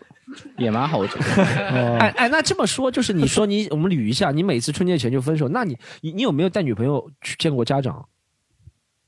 [0.56, 0.98] 也蛮好？
[0.98, 1.42] 我觉得。
[1.98, 8.06] 哎哎，那这么说，就是你说你我们捋一下，你每次春节前就分手，那你你你有没有带女朋友去见过家长？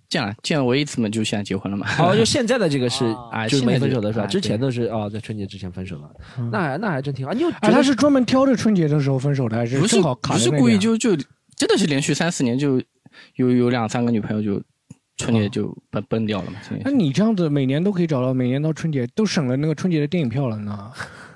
[0.09, 1.87] 见了见了唯一一次嘛，就现在结婚了嘛。
[1.99, 4.25] 哦，就现在的这个是啊就是没分手的是吧？
[4.25, 6.11] 啊之前对都是哦，在春节之前分手了，
[6.51, 7.33] 那还那还真挺好。
[7.33, 11.15] 你有哎，他是专门挑着春节的时候分手的，还是不是不是故意就就
[11.57, 12.81] 真的是连续三四年就
[13.35, 14.63] 有有两三个女朋友就
[15.17, 16.59] 春节就崩崩掉了嘛。
[16.85, 20.91] 那你这样子每年都可以找到，每年到春节都省了那个春节的电影票了呢。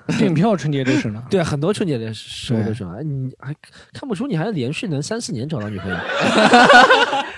[0.19, 1.25] 电影票春节都省了。
[1.31, 3.55] 对啊，很多春节的时候都省啊，哎你还
[3.93, 5.97] 看不出你还连续能三四年找到女朋友。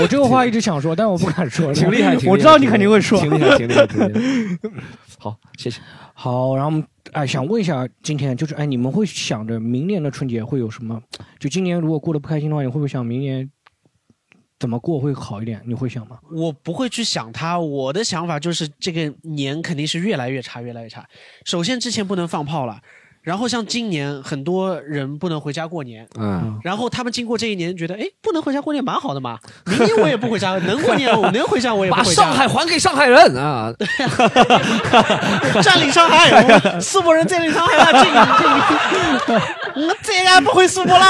[0.00, 1.72] 我这个话 一直想说，但我不敢说。
[1.72, 3.20] 挺厉害，挺厉害我知道你肯定会说。
[3.20, 4.70] 挺厉害，挺厉害，挺厉害。
[5.18, 5.80] 好，谢谢。
[6.14, 11.00] 好，然后我们哎，想问一下，今天就是哎，你们会想着明年的春节会有什么？
[11.38, 13.50] 就今年如果过得不开心的话，你会不会想明年
[14.58, 15.62] 怎么过会好一点？
[15.66, 16.18] 你会想吗？
[16.32, 21.06] 我不会去想它，我的想法就是这个年肯定是越来越差，越来越差。
[21.44, 22.80] 首先之前不能放炮了，
[23.26, 32.22] 然后像今年很多人不能回家过年，嗯，然后他们经过这一年觉得，哎，不能回家过年蛮好的嘛，明年我也不回家，能过年我能回家我也不把回家。
[32.22, 33.74] 上海还给上海人啊！
[35.60, 38.24] 占领上海，我们苏博人占领上海了，这个
[39.26, 39.42] 这个，
[39.88, 41.04] 我再也不回苏博了，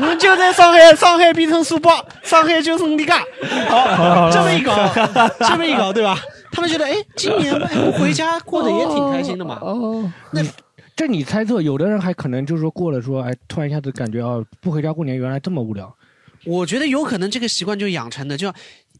[0.00, 1.92] 我们就在上海，上海变成苏博，
[2.24, 3.22] 上海就是你的家。
[3.68, 4.74] 好，这么一搞，
[5.38, 6.18] 这么一搞，对吧？
[6.50, 9.58] 他们觉得，哎，今年哎不回家过得也挺开心的嘛。
[9.62, 10.42] 哦，那
[10.94, 15.94] 这你猜测，有的人还可能就是说过了说，哎，突然一下子感觉啊，不回家过年原来这么无聊。
[16.44, 18.52] 我觉得有可能这个习惯就养成的，就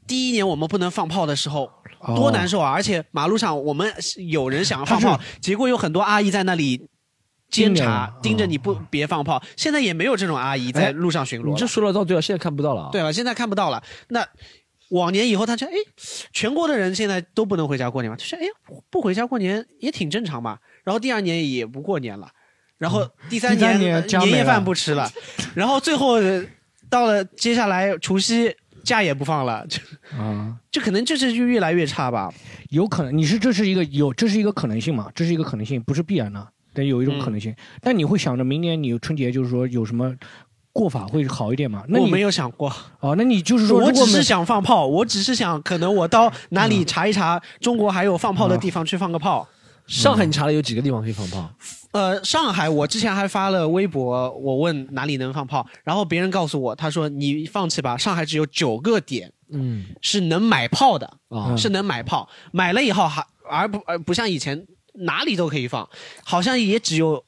[0.07, 1.65] 第一年我们不能放炮的时候。
[2.05, 2.69] 哦多难受啊！
[2.69, 3.89] 而且马路上我们
[4.29, 6.89] 有人想要放炮，结果有很多阿姨在那里
[7.49, 9.41] 监察，盯着你不别放炮。
[9.57, 11.51] 现在也没有这种阿姨在路上巡逻了。
[11.51, 12.89] 你这说了倒对了，现在看不到了啊。
[12.91, 13.13] 对吧？
[13.13, 13.81] 现在看不到了。
[14.09, 14.27] 那
[14.91, 15.73] 往年以后，他就：“哎，
[16.33, 18.43] 全国的人现在都不能回家过年嘛？”就说：“哎，
[18.91, 22.29] 不回家过年也挺正常嘛。”然后第二年也不过年了，
[22.79, 25.11] 然后第三年年夜饭不吃了，
[25.55, 26.45] 然后最后呃
[26.91, 28.55] 到了接下来除夕
[28.85, 29.81] 假也不放了，就
[30.19, 32.33] 啊，就可能就是就越来越差吧。
[32.71, 35.09] 有可能你是这是一个有这是一个可能性嘛？
[35.15, 37.55] 这是一个可能性，不是必然的，但有一种可能性。
[37.81, 40.13] 但你会想着明年你春节就是说有什么
[40.73, 41.85] 过法会好一点吗？
[41.87, 49.47] 那你我没有想过，哦，那你就是说，我只是想放炮，我只是想可能我到哪里查一查，中国还有放炮的地方去放个炮。
[49.87, 51.51] 上海你查了有几个地方可以放炮？
[51.93, 59.85] 呃，上海我之前还发了微博，我问哪里能放炮，然后别人告诉我，他说你放弃吧，上海只有九个点嗯。
[60.01, 65.87] 是能买炮的，啊，是能买炮，买了以后还而不而不像以前哪里都可以放，
[66.25, 67.23] 好像也只有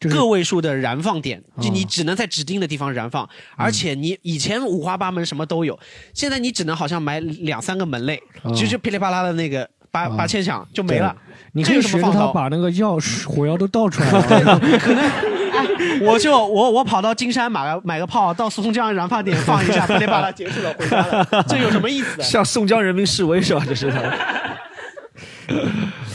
[0.00, 5.78] 就是个位数的燃放点，就哦你只能在指定的地方燃放，而且你以前五花八门什么都有，
[6.12, 11.14] 现在你只能好像买两三个门类，哦就就噼里啪啦的那个八哦八千响就没了。
[11.52, 14.58] 你可以这有什学着他把那个钥匙火药都倒出来了。
[14.80, 22.24] 可能我就我我跑到金山买个买个炮，到松江燃发点放一下，噼里啪啦结束了，回家了，这有什么意思的？
[22.24, 23.62] 向宋江人民示威是吧？
[23.64, 24.00] 这是他。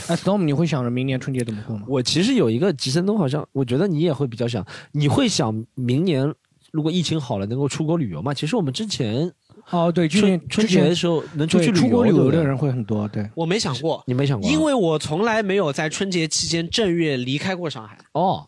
[0.08, 1.84] 哎，Storm，你会想着明年春节怎么过吗？
[1.88, 4.62] 我其实有一个吉森东，好像我觉得你也会比较想，
[4.92, 6.34] 你会想明年
[6.70, 8.34] 如果疫情好了能够出国旅游吗？
[8.34, 9.32] 其实我们之前
[9.70, 13.28] 哦，对，春春节的时候能出去出国旅游的人会很多，对。
[13.34, 14.52] 我没想过，你没想过啊？
[14.52, 18.46] 因为我从来没有在春节期间正月离开过上海，哦，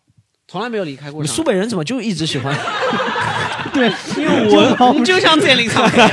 [0.49, 1.43] 从来没有离开过你上海。
[1.43, 2.53] 苏北人怎么就一直喜欢？
[3.73, 6.11] 对，因为我我们就像占领上海，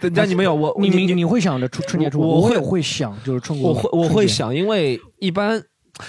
[0.14, 2.28] 但你没有我，你你你会想着春春节出国？
[2.28, 5.60] 我会我会想就是春国，我会我会想，因为一般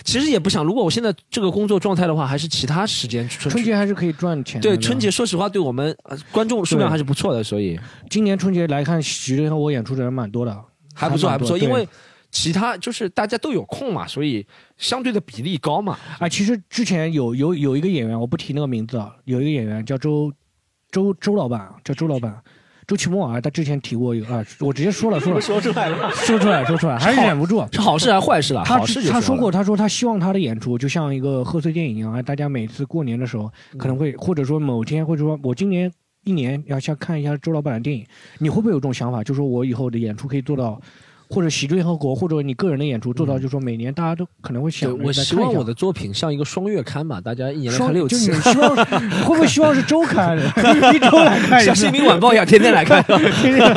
[0.04, 0.64] 其实也不想。
[0.64, 4.60] 如果我现在这个工作状态的话，还是其他时间春春节还是可以赚钱。
[4.60, 7.80] 对春节，说实话，对我们呃观众数量还是不错的，所以
[8.10, 11.58] 今年春节来看徐峥和我演出的人蛮多的，还不错，还不错。
[11.58, 11.88] 因为
[12.32, 14.46] 其他就是大家都有空嘛，所以
[14.78, 15.98] 相对的比例高嘛。
[16.20, 20.34] 啊，其实之前有有有一个演员，我不提那个名字啊，有一个演员叫周
[20.92, 22.42] 周周老板，叫周老板。
[22.88, 27.66] 周奇墨啊，他之前提过一个啊，我直接说了说了，说出来了， 说出来说出来，还是忍不住。
[27.72, 28.64] 是好事还是坏事啊？
[28.66, 35.92] 他好事就他说过，他说他希望他的演出就像一个贺岁电影一样，哎，大家每次过年的时候可能会，或者说某天，或者说我今年
[36.24, 38.06] 一年要先看一下周老板的电影，
[38.40, 39.24] 你会不会有这种想法？
[39.24, 40.80] 就说我以后的演出可以做到，
[41.30, 48.40] 或者喜剧联合国，或者你个人的演出做到，就是说每年大家都可能会想着我希望我的作品像一个双月刊吧，大家一年来看六次就你。
[48.46, 50.38] 希望会不会希望是周刊，
[50.94, 51.92] 一周来看一像《新？
[51.92, 53.02] 民晚报》一样，天天来看。
[53.42, 53.74] 天天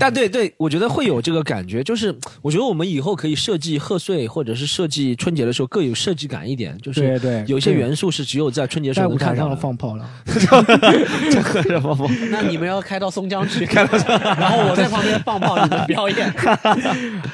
[0.00, 9.56] 但对对，我觉得会有这个感觉，就是我觉得我们以后可以设计贺岁或者是设计春节的时候各有设计感一点，就是对对，有一些元素是只有在春节时候看到的。
[9.56, 10.04] 放炮了。
[11.80, 12.08] 放炮。
[12.30, 13.98] 那你们要开到松江去，开到，
[14.38, 15.56] 然后我在旁边放炮，
[15.86, 16.32] 表演。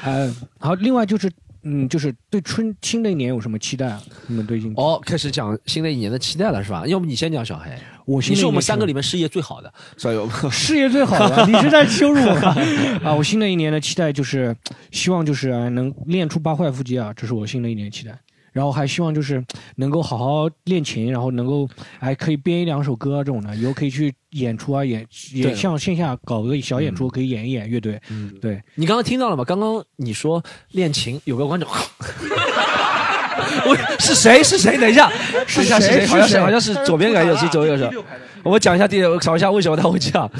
[0.03, 1.31] 呃， 好，另外就是，
[1.63, 4.01] 嗯，就是对春新的一年有什么期待啊？
[4.27, 6.85] 你们对新哦，开始讲新的一年的期待了是吧？
[6.87, 7.71] 要不你先讲小黑，
[8.05, 12.55] 我新的一年你是我们三个里面事业最好的，所以我们 事业最好的， 你是在羞辱我吗？
[13.03, 14.55] 啊，我新的一年的期待就是，
[14.91, 18.17] 希望就是呃能练出八块腹肌啊，这是我新的一年期待。
[18.55, 19.43] 然后还希望就是
[19.75, 21.67] 能够好好练琴，然后能够
[21.99, 27.99] 还可以编一两首歌啊这种的，以后可以去演出啊，演也像线下搞个小演出，可以演一演乐队。
[28.09, 29.43] 嗯，对，你刚刚听到了吗？
[29.43, 30.41] 刚刚你说
[30.71, 31.67] 练琴，有个观众，
[33.67, 34.41] 我是谁？
[34.41, 34.77] 是谁？
[34.77, 35.11] 等一下，
[35.53, 36.05] 等一下是谁？
[36.05, 37.91] 好像是谁好像是左边感觉是左右手。
[38.41, 40.31] 我讲一下第六，找一下为什么他会这样。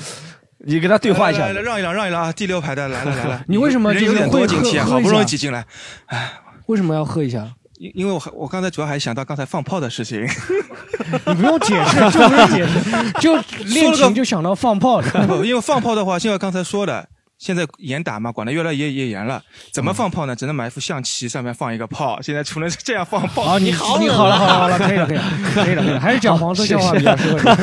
[0.59, 1.47] 你跟他对话一下来。
[1.47, 2.31] 来来让一让，让一让啊！
[2.31, 3.43] 第六排的，来来来了。
[3.49, 4.79] 你为什么人有点就是会？
[4.79, 5.65] 喝好不容易挤进来，
[6.05, 6.31] 哎
[6.67, 7.53] 为什么要喝一下？
[7.77, 10.25] 因因为我还我刚才主要还想到刚才放炮的事情。
[11.27, 15.27] 你不用解释，就不用解释，就练琴就想到放炮了。
[15.27, 17.07] 不 因为放炮的话，就像刚才说的，
[17.37, 19.41] 现在严打嘛，管得越来越越严了。
[19.71, 20.35] 怎么放炮呢？
[20.35, 22.19] 只能买一副象棋，上面放一个炮。
[22.21, 25.23] 现在除了这样放炮，好，你 好你好了好了好了，可以了可以了
[25.53, 27.61] 可以了可以了，还是讲黄色笑话比较适合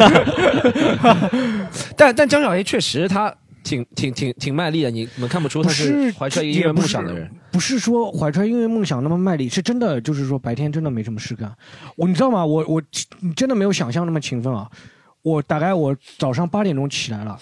[1.33, 1.67] 你。
[1.97, 7.31] 但但江小黑确实他挺挺挺挺卖力的，你们看不出他是怀揣音乐梦想的人。
[7.51, 11.55] 不是说怀揣音乐梦想那么卖力，是真的，就是说白天真的没什么事干。
[11.97, 12.45] 我你知道吗？
[12.45, 12.83] 我我
[13.21, 14.71] 你真的没有想象那么勤奋啊！
[15.23, 17.39] 我大概我早上八点钟起来了，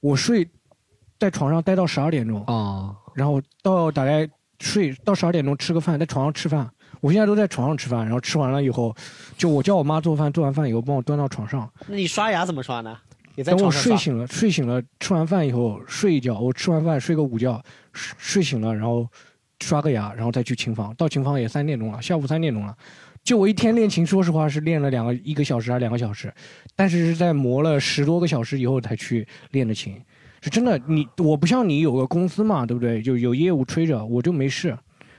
[0.00, 0.48] 我睡
[1.18, 4.28] 在床上待到十二点钟，哦，然后到大概
[4.60, 6.70] 睡到十二点钟吃个饭，在床上吃饭。
[7.00, 8.94] 我现在都在床上吃饭，然后吃完了以后，
[9.36, 11.70] 就我叫我妈做饭，做完饭以后帮我端到床上。
[11.86, 12.96] 那你刷牙怎么刷呢？
[13.34, 13.70] 也在等我。
[13.70, 17.62] 睡醒了，睡醒了，吃完饭以后睡一觉，我吃完饭睡个午觉，
[17.92, 19.06] 睡睡醒了，然后
[19.60, 20.94] 刷个牙，然后再去琴房。
[20.96, 22.76] 到琴房也三点钟了，下午三点钟了。
[23.22, 26.32] 就我一天练琴，说实话是练了两个一个小时还是两个小时，
[26.76, 30.00] 但是是在磨了十多个小时以后才去练的琴。
[30.42, 33.00] 是真的，你我不像你有个公司嘛，对不对？
[33.00, 34.76] 就有业务吹着，我就没事，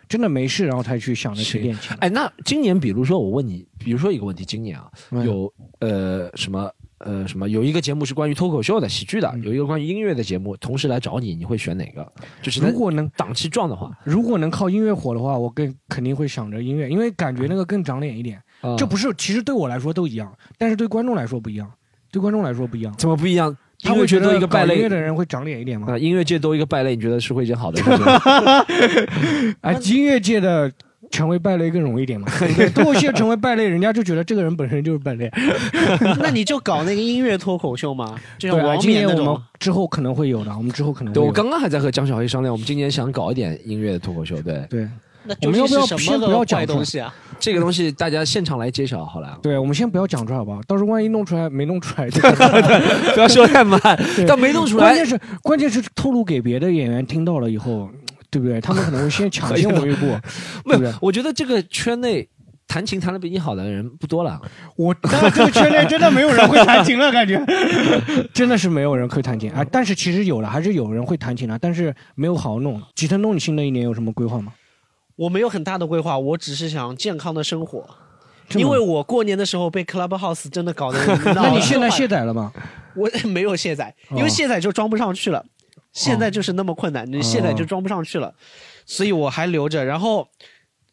[0.07, 1.97] 真的没事，然后才去想着去练琴。
[1.99, 12.09] 哎，那今年比如说我问你，比如说一个问题，今年啊嗯有呃什么呃什么有一个节目是关于脱口秀的喜剧的，有一个关于音乐的节目，同时来找你，你会选哪个？
[12.41, 18.37] 就是如果能档期撞的话，如果能靠音乐火的话，我更肯定会想着音乐，因为感觉那个更长脸一点。
[18.61, 21.69] 啊这不是，其实对我来说都一样，但是对观众来说不一样。
[22.11, 23.55] 对观众来说不一样，怎么不一样？
[23.83, 25.87] 他会觉得一个败类乐的人会长脸一点吗？
[25.91, 28.21] 啊，音乐界多一个败类，你觉得是会一件好的事情吗？
[29.59, 30.71] 哎，音乐界的
[31.15, 32.27] 成为败类更容易一点嘛？
[32.57, 35.31] 对脱口秀成为败类，人家就觉得这个人本身就是败类。
[36.19, 39.41] 那你就搞那个音乐脱口秀嘛， 就像对今年我们冕那种。
[39.57, 44.39] 之后可能会有的，我们之后可能会对，有我刚刚还在和江小黑商量，我们今年想搞一点音乐的脱口秀。
[44.41, 44.87] 对，对
[45.23, 47.11] 那我们要不要先不要讲出来坏东西啊？
[47.39, 50.61] 这个东西大家现场来揭晓好了，对，我们先不要讲出来好不好？
[50.67, 53.79] 到时候万一弄出来没弄出来，就不要说太满。
[54.27, 57.89] 但没弄出来关键，是关键是透露给别的演员听到了以后，
[58.35, 58.59] 对不对？
[58.59, 60.19] 他们可能会先抢 先我们一步，对
[60.63, 62.27] 不对没有？，我觉得这个圈内
[62.67, 64.41] 弹琴弹的比你好的人不多了。
[64.75, 67.41] 我 当然这个圈内真的没有人会弹琴了，感觉
[68.33, 69.65] 真的是没有人会弹琴啊。
[69.71, 72.81] 但是其实有了，还是有人会弹琴的，但是没有好好弄。
[72.93, 74.51] 吉腾东，你新的一年有什么规划吗？
[75.15, 77.87] 我没有很大的规划，我只是想健康的生活。
[78.53, 80.99] 因为我过年的时候被 Clubhouse 真的搞得
[81.33, 82.51] 那你现在卸载了吗？
[82.95, 85.43] 我没有卸载，因为哦卸载就装不上去了。
[85.95, 88.35] 现在就是那么困难，你现在就装不上去了，
[88.85, 89.83] 所以我还留着。
[89.83, 90.27] 然后，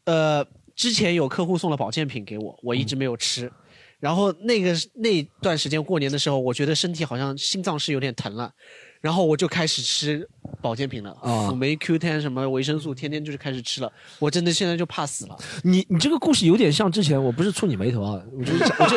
[0.05, 0.47] 呃，
[0.77, 3.51] 之前有客户送了保健品给我，我一直没有吃。
[3.99, 8.53] 然后那个那段时间过年的时候，我觉得身体好像心脏是有点疼了，
[9.01, 10.29] 然后我就开始吃
[10.61, 13.91] 保健品了，啊辅酶 Q10 什么维生素，天天就是开始吃了。
[14.19, 15.37] 我真的现在就怕死了。
[15.63, 18.97] 你你这个故事有点像之前，我不是触你眉头啊，我就是讲我这，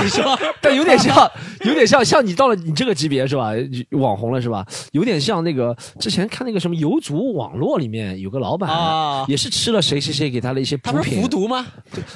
[0.02, 1.30] 你说，但有点像，
[1.64, 3.50] 有点像，像你到了你这个级别是吧？
[3.90, 4.64] 网红了是吧？
[4.92, 11.28] 有点像那个之前看那个什么游族网络里面有个老板，啊也是吃了谁谁谁给他的一些补品他不是服。
[11.28, 11.66] 毒吗？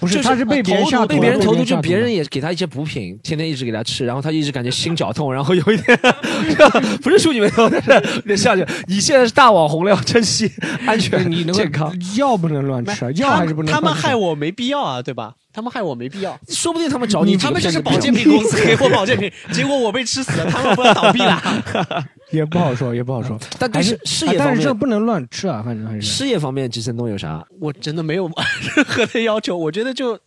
[0.01, 5.99] 不，就是他是被别人下毒被别人投毒，就下别人也给他一些补品，天天一直给他吃，然后他一直感觉心绞痛，然后有一点
[7.03, 10.51] 不是触你眉头，但是有点像就你现在是大网红了，要珍惜
[10.87, 11.93] 安全、你那个健康。
[12.17, 15.35] 药不能乱吃啊，药还是不能他们害我没必要啊，对吧？
[15.53, 16.39] 他们害我没必要。
[16.49, 21.41] 说不定他们找你，他们就是保健品公司给我保健品， 结果我被吃死了，他们不要倒闭了。
[22.33, 23.39] 也不好说，也不好说。
[23.59, 26.03] 但但是事事业方啊但是这面，不能乱吃啊，反正还是。
[26.03, 27.45] 事业方面，吉森东有啥？
[27.61, 28.29] 我真的没有
[28.75, 30.19] 任何的要求，我觉得就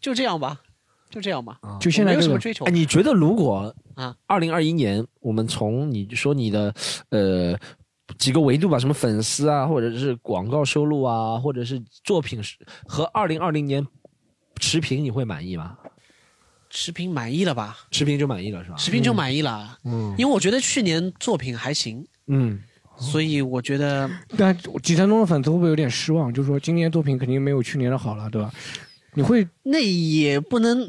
[0.00, 0.56] 就这样吧，
[1.10, 2.70] 就这样吧，就现在这个没有什么追求哎，。
[2.70, 6.72] 你觉得如果啊，二零二一年我们从你说你的
[7.10, 7.58] 呃
[8.16, 12.40] 几个维度吧，什么粉丝啊，或者是广告收入啊，或者是作品
[12.86, 13.86] 和二零二零年
[14.60, 15.76] 持平，你会满意吗？
[16.72, 17.76] 持平满意了吧？
[17.90, 18.76] 持平就满意了是吧？
[18.76, 22.62] 持平就满意了，嗯因为我觉得去年作品还行，嗯，
[22.96, 24.08] 所以我觉得
[24.38, 26.32] 但几千中的粉丝会不会有点失望？
[26.32, 28.52] 就是说今年作品肯定没有去年的好了，对吧？
[29.14, 30.88] 你会那也不能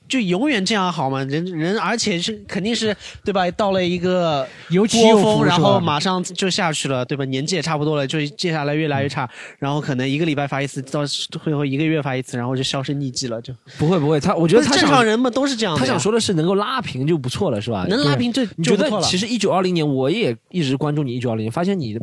[0.11, 1.23] 就永远这样好吗？
[1.23, 2.93] 人人，而且是肯定是
[3.23, 3.49] 对吧？
[3.51, 7.23] 到了一个有起有伏波峰，然后马上就下去了，对吧？
[7.23, 15.79] 年纪也差不多了，就接下来越来越差，然后可能一个礼拜发一次，到最后一个月发一次，然后就销声匿迹了，就不会不会，他我觉得他正常人们都是这样的。
[15.79, 17.85] 他想说的是能够拉平就不错了，是吧？
[17.87, 22.01] 能拉平就你觉得其实一九二零年我也一直关注你一九二零年，发现你的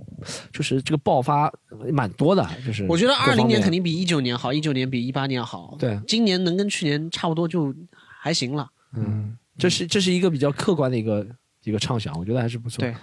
[0.50, 1.52] 就是这个爆发
[1.92, 5.76] 蛮多的，就是我觉得二零年肯定比一九年好，一九年比一八年好。
[5.78, 7.74] 对，今年能跟去年差不多就
[8.20, 8.66] 还行了。
[8.96, 11.26] 嗯，这是这是一个比较客观的一个
[11.64, 12.80] 一个畅想，我觉得还是不错。
[12.80, 12.94] 对，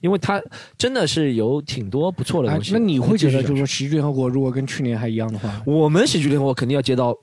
[0.00, 0.42] 因为它
[0.76, 2.72] 真的是有挺多不错的哎东，西。
[2.72, 7.14] 那你会觉得就是说喜剧联合国如果跟去年还一样的话，我们喜剧联合国肯定要接到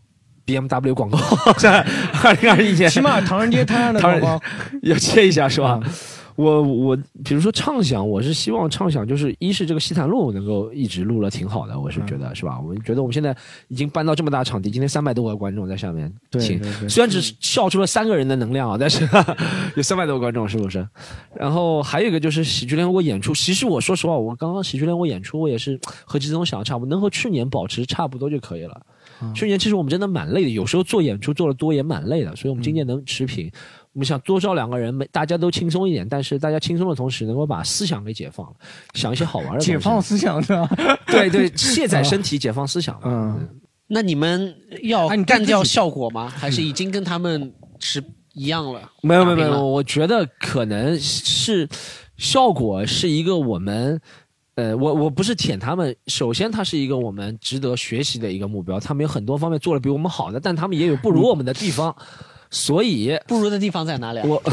[0.46, 1.20] BMW 广告，
[1.58, 1.82] 在
[2.24, 4.42] 二零二一年，起码唐人街探案的广告
[4.84, 5.80] 要 接一下是吧？
[6.40, 12.58] 我我比如说畅想，我是希望畅想就是一是这个西坛路能够一直录了挺好的，我是觉得是吧？
[12.62, 13.36] 我们觉得我们现在
[13.68, 19.06] 已经搬到这么大场地，今天三百多个观众在下面听对虽然只笑出了三个人的能量啊，但是
[19.76, 20.88] 有三百多个观众是不是？
[21.36, 28.82] 然后还有一个就是喜剧联合国演出，其实我说实话，我刚刚喜剧联合国演出，我也是和吉总想的差不多，能和去年保持差不多就可以了。
[29.36, 33.52] 去年其实我们真的蛮累的，有时候做演出做的多也蛮累的，所以我们今年能持平。
[33.94, 38.54] 我们想多招两个人，每大家都轻松一点，但是大家轻松的同时，能够把思想给解放了，
[38.94, 39.60] 想一些好玩的。
[39.60, 40.70] 解放思想是吧？
[41.08, 43.00] 对对，卸载身体，解放思想。
[43.04, 43.50] 嗯，
[43.88, 46.30] 那你们要哎你干掉效果吗？
[46.30, 48.82] 还是已经跟他们是一样了？
[49.02, 51.68] 没有没有没有，我觉得可能是
[52.18, 54.00] 效果是一个我们。
[54.56, 61.96] 呃，我我不是舔他们，首先它是一个我们值得学习的一个目标，他们有很多方面做的比我们好的，但他们也有不如我们的地方，
[62.50, 64.26] 所以不如的地方在哪里啊？
[64.28, 64.42] 我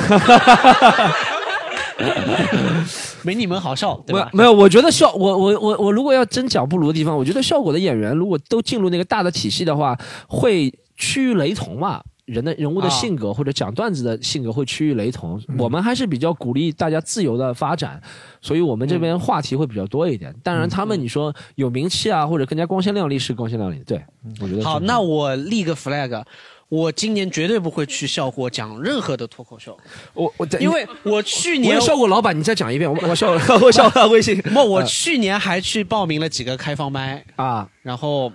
[3.22, 4.28] 没你们好笑，对吧？
[4.32, 12.03] 没有，我觉得效我我我我如果要真讲不如的地方，我觉得效果的演员如果都进入那个大的体系的话，会趋于雷同嘛。
[12.26, 18.03] 人的人物的啊性格或者讲段子的性格会趋于雷同，我们还是比较鼓励大家自由的发展，
[18.42, 20.34] 所以我们这边话题会比较多一点。
[20.42, 24.05] 当然，他们你说有名气啊，或者更加光鲜亮丽是光鲜亮丽，对，
[24.40, 26.20] 我觉得好，那我立个 flag，
[26.68, 29.76] 我今年绝对不会去笑果讲任何的脱口秀，
[30.14, 38.32] 我我因为我去年我笑果老板，你再讲一遍，我 我笑我笑他微信不，我去年还去报名了几个开放麦，啊，然后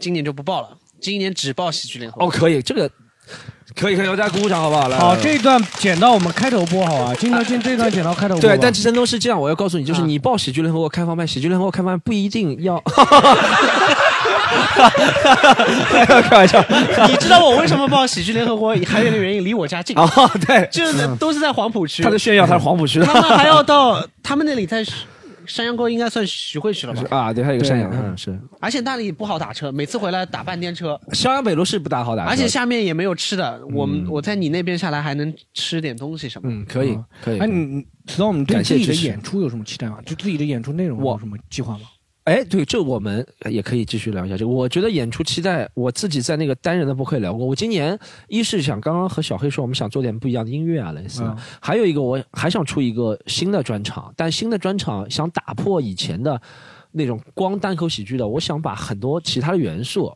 [0.00, 2.24] 今年就不报了，今年只报喜剧联合。
[2.24, 2.90] 哦，可以，这个
[3.76, 4.88] 可以可以，大家鼓鼓掌好不好？
[4.88, 8.40] 来，好，这一段剪到我们开头播好啊，今天这一段剪到开头播。
[8.40, 9.40] 对，但其实都是这样。
[9.40, 12.82] 我要告诉你，就是啊你报喜剧联合国开放麦，喜剧联合国开放麦不一定要。
[16.06, 16.62] 开玩笑
[17.08, 18.74] 你知道我为什么报喜剧联合国？
[18.86, 20.08] 还有一个原因，离我家近，哦，
[20.46, 22.02] 对，就是都是在黄浦区。
[22.02, 24.84] 他在炫耀他是黄浦区的他们还要到他们那里在
[25.46, 27.16] 山阳沟，应该算徐汇区了吧？
[27.16, 33.60] 啊，对，还有个山羊，嗯，是而且那里不好打车，每次回来打半天车，襄阳北路是不大好打车，而且下面也没有吃的。
[33.72, 36.54] 我们我在你那边下来还能吃点东西什么的。
[36.54, 37.46] 嗯，可以可以哎，。
[37.46, 39.98] 你你 storm 你对自己的演出有什么期待吗？
[40.06, 41.80] 就自己的演出内容我有什么计划吗？
[42.24, 44.50] 哎，对，这我们也可以继续聊一下这个。
[44.50, 47.46] 我觉得演出期待，我自己在那个单人的播客也聊过。
[47.46, 47.98] 我今年
[48.28, 51.24] 一是想刚刚和小黑说，我们想做点不一样的音乐啊，类似
[51.60, 56.40] 还有一个，我还想出一个新的专场，但新的专场想打破以前的
[56.92, 60.12] 那种光单口喜剧的，我想把很多其他的元素。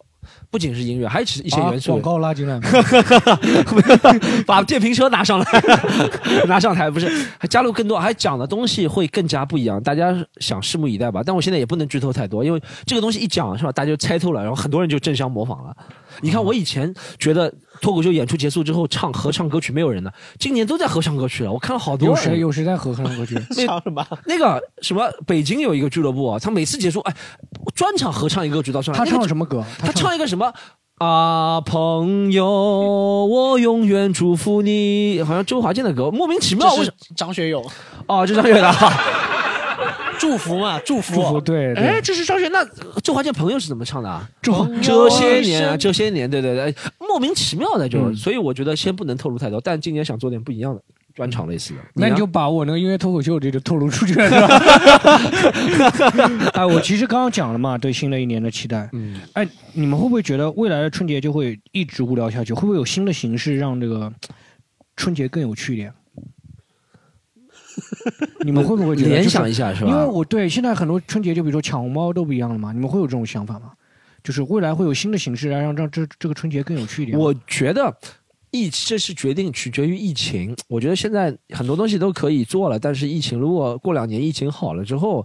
[0.51, 2.61] 不仅是音乐，还有一些元素广，告拉进来？
[4.47, 5.47] 把电瓶车拿上来，
[6.47, 7.09] 拿上台不是，
[7.39, 11.23] 还加入更多，还讲的东西会更加不一样，大家想拭目以待吧。
[11.25, 15.77] 但我现在也不能剧透太多，因为这个东西一讲是吧，大家就猜透了，然后很多人就争相模仿了。
[16.21, 17.53] 你看我以前觉得
[17.85, 22.17] 脱口秀演出结束之后唱合唱歌曲没有人的，今年都在合唱歌曲了，我看了好多有。
[22.17, 23.35] 谁有谁在合唱歌曲？
[23.67, 24.03] 唱什么？
[24.25, 27.15] 那个什么，北京有一个俱乐部啊，他每次结束哎，
[27.75, 29.63] 专场合唱一个歌曲到上来，他唱什么歌？
[29.81, 30.51] 他唱一个什么
[30.97, 37.63] 啊，朋友，我永远祝福你，好像周华健的歌，莫名其妙，是为什张学友，
[38.07, 38.73] 哦，这张学友的，
[40.25, 41.15] 祝福嘛， 祝福。
[41.15, 42.65] 祝福对哎，这是张学，那
[43.03, 44.29] 周华健朋友是怎么唱的啊？
[44.41, 50.81] 周这些年啊，这些年，对对对，哎莫名其妙的就，嗯所以我觉得先不能透露太多，但今年想做点不一样的
[51.15, 51.77] 专场类似的。
[51.77, 54.41] 呢那你就把我那个音乐脱口秀这就透露出去了，是
[55.79, 56.51] 吧？
[56.55, 58.89] 哎，我其实刚刚讲了嘛，对新的一年的期待。
[58.93, 62.53] 嗯，哎，你们会不会觉得未来的春节就会一直无聊下去？
[62.55, 64.13] 会不会有新的形式让这个
[64.97, 65.93] 春节更有趣一点？
[68.45, 69.91] 你们会不会觉得联想一下是吧？
[69.91, 73.73] 因为我对现在很多春节就比如说抢红包都不一样了嘛，你们会有这种想法吗？
[74.23, 77.19] 就是未来会有新的形式来让让这这个春节更有趣一点。
[77.19, 77.95] 我觉得
[78.51, 80.57] 疫这是决定取决于疫情。
[80.69, 85.25] 我觉得现在很多东西都可以做了，但是疫情如果过两年疫情好了之后，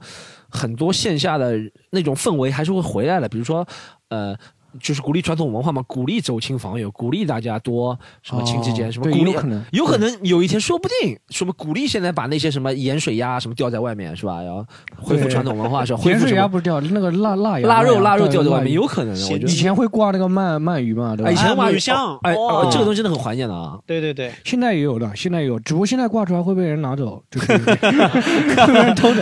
[0.50, 1.58] 很多线下的
[1.92, 3.30] 那种氛围还是会回来的。
[3.30, 3.68] 比如说，
[4.10, 4.38] 呃。
[4.82, 14.42] 就是鼓励传统文化嘛，鼓励走亲访友，鼓励大家多什么亲戚间、哦什么鼓励，有可能有可能有一天说不定什么鼓励现在把那些什么盐水鸭什么吊在外面是吧？
[14.42, 14.66] 然后
[14.96, 16.00] 恢复传统文化是吧？
[16.00, 19.24] 恢盐复水鸭不是掉那个腊腊鸭腊肉腊肉对吊在外面，有可能的。
[19.26, 21.30] 我觉得以前会挂那个鳗鳗鱼嘛，对吧？
[21.30, 23.78] 哎以前鳗鱼哦香哎，哇哦这个东西真的很怀念的啊。
[23.86, 29.22] 对对对，现在也有的，现在也有，只不过现在挂出来会被人拿走，就是会 被人偷走。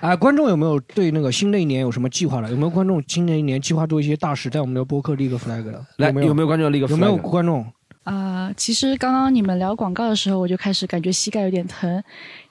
[0.00, 2.50] 哎，观众有没有对那个新的一年有什么计划了？
[2.50, 5.86] 有没有观众新的一年计划做一些大事，在我们的播客立个 flag 了？
[5.98, 6.26] 来，有没有？
[6.28, 6.90] 有没有观众立个 flag？
[6.90, 7.64] 有没有观众？
[8.04, 12.02] 啊、其实刚刚你们聊广告的时候，我就开始感觉膝盖有点疼，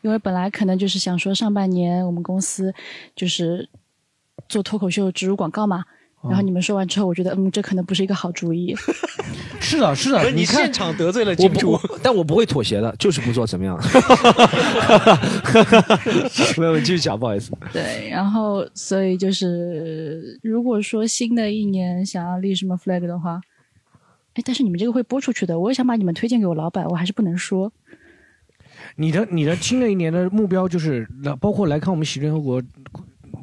[0.02, 2.74] 因为本来可能就是想说上半年我们公司
[3.16, 3.68] 就是
[4.48, 5.84] 做脱口秀植入广告嘛，
[6.24, 8.76] 然后你们说完之后，我觉得嗯，这可能不是一个好主意。
[9.60, 13.76] 是的，是的你看现场得罪了我金主，但我不会妥协的，就是不做怎么样？
[16.58, 17.52] 没有，继续讲，不好意思。
[17.74, 23.42] 对，然后所以就是如果说新的一年想要立什么 flag 的话，
[24.34, 27.72] 哎，但是你们这个会播出去的，我也想把你们推荐给我老板，我还是不能说。
[28.96, 32.62] 你的你的新的一年的目标就是，来包括来看我们喜剧联合国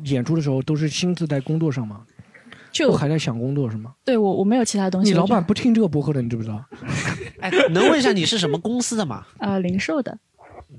[0.05, 2.03] 演出的时候，都是亲自在工作上吗？
[2.73, 3.93] 就还在想工作是吗？
[4.05, 5.11] 对我我没有其他东西。
[5.13, 6.65] 你老板不听这个博客的，你知不知道？
[7.41, 9.25] 哎，能问一下你是什么公司的吗？
[9.39, 10.17] 啊、 零售的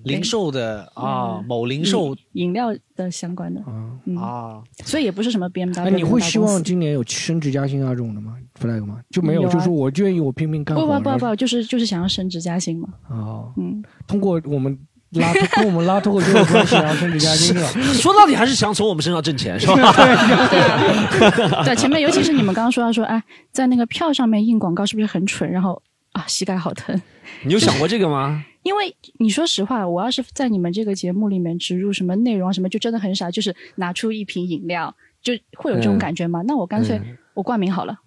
[0.03, 3.61] 零售的啊，嗯某零售饮料的相关的，
[4.05, 8.99] 嗯，啊，所以也不是什么 BMW 哎，你会希望今年有升职加薪啊这种的吗？flag 吗？
[9.09, 10.85] 就没有，有啊就是我愿意我拼命干活。
[10.85, 12.89] 不不不不，就是就是想要升职加薪嘛。
[13.09, 14.77] 哦，嗯，通过我们
[15.11, 17.93] 拉跟我们拉脱口秀的关系，然后升职加薪是吧？
[17.93, 19.73] 说到底还是想从我们身上挣钱，是吧？
[19.93, 25.49] 对对对，前面尤其是你们刚刚说到说，哎，在那个票上面印广告是不是很蠢？
[25.49, 25.81] 然后
[26.11, 26.99] 啊，膝盖好疼。
[27.43, 28.43] 你有想过这个吗？
[28.63, 34.93] 因为你说实话，我要是在你们这个节目里面植入什么内容啊什么，就真的很傻，就是拿出一瓶饮料，
[35.23, 36.43] 就会有这种感觉吗？
[36.45, 37.01] 那我干脆
[37.33, 37.97] 我冠名好了，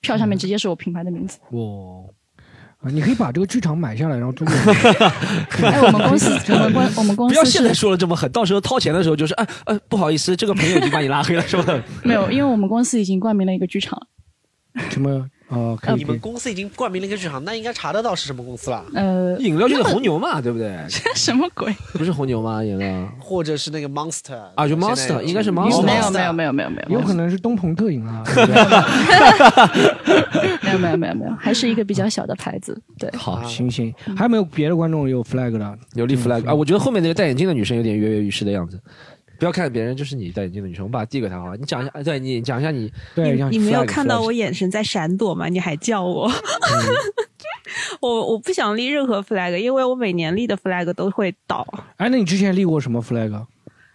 [0.00, 1.38] 票上面直接是我品牌的名字。
[1.52, 1.60] 哇，
[2.82, 4.52] 啊，你可以把这个剧场买下来，然后租给
[5.66, 11.82] 哎，我们公司，我们公我们公司不要现在说的这么狠，到时候掏钱的时候就是，哎呃，不好意思，这个朋友已经把你拉黑了，是吧？
[12.02, 14.06] 没有，因为我们公司已经冠名了一个剧场。
[14.88, 15.76] 什么啊？
[15.80, 20.74] 可以你们公司已经冠名了一个剧场，那应该查得到是什么公司了，呃，饮料就是红牛嘛，对不对？
[20.88, 21.74] 这 什么鬼？
[21.92, 22.62] 不是红牛吗？
[22.64, 25.82] 饮料或者是那个 Monster 啊，就 Monster，应该是哦 Monster。
[25.82, 28.22] 没有没有没有没有没有有可能是东鹏特饮啊。
[30.62, 32.80] 没有没有没有没有，还是一个比较小的牌子。
[32.98, 35.78] 对，好，行行，还有没有别的观众有 flag 的？
[35.94, 36.54] 有立 flag 啊！
[36.54, 38.80] 我觉得后面那个戴眼镜的女生有点跃跃欲试的样子。
[39.40, 41.56] 不要看别人，就是你戴眼镜的女生，我把它递给她好了？
[41.56, 45.48] 你讲一下，对你讲一下你对，你你没有看到我眼神在闪躲吗？
[45.48, 46.30] 你还叫我，
[48.00, 51.66] 我我不想立任何 flag，因为我每年立的 flag 都会倒
[51.96, 53.46] 哎，那你之前立过什么 flag？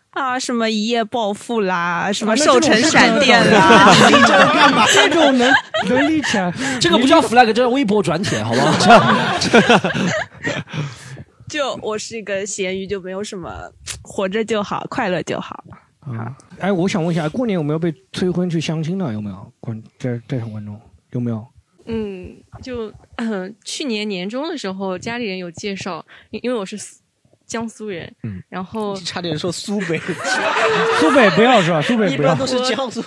[0.10, 4.86] 啊，什么一夜暴富啦，什么瘦成闪电啦，立这个干嘛？
[4.92, 5.52] 这种能
[5.88, 6.52] 能立起来？
[6.82, 9.38] 这个不叫 flag，这叫微博转帖，好不好？
[9.40, 9.60] 这
[10.50, 10.64] 样
[11.48, 13.70] 就我是一个咸鱼，就没有什么
[14.06, 15.64] 活着就好，快乐就好。
[16.00, 19.12] 啊，哎，我想问一下，过年有没有被催婚去相亲的？
[19.12, 20.80] 有没有观在在场观众
[21.12, 21.46] 有没有？
[21.88, 27.00] 嗯，就嗯，去年年中的时候，家里人有介绍，因因为我是苏
[27.46, 30.00] 江苏人，嗯，然后差点说苏北，
[31.00, 31.82] 苏北不要是吧？
[31.82, 32.38] 苏北不要一般。
[32.38, 33.02] 都是江苏。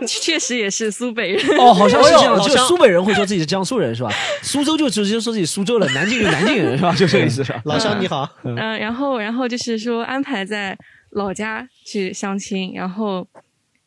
[0.06, 1.58] 确实也是苏北人。
[1.58, 4.10] 哦，好像是这样，就苏北人会说自己是江苏人是吧？
[4.42, 6.94] 苏州就直接说自己苏州人，南京就南京人是吧？
[6.94, 7.62] 就这个意思是吧？
[7.66, 10.76] 老乡你好，嗯、然后然后就是说安排在
[11.10, 13.26] 老家去相亲，然后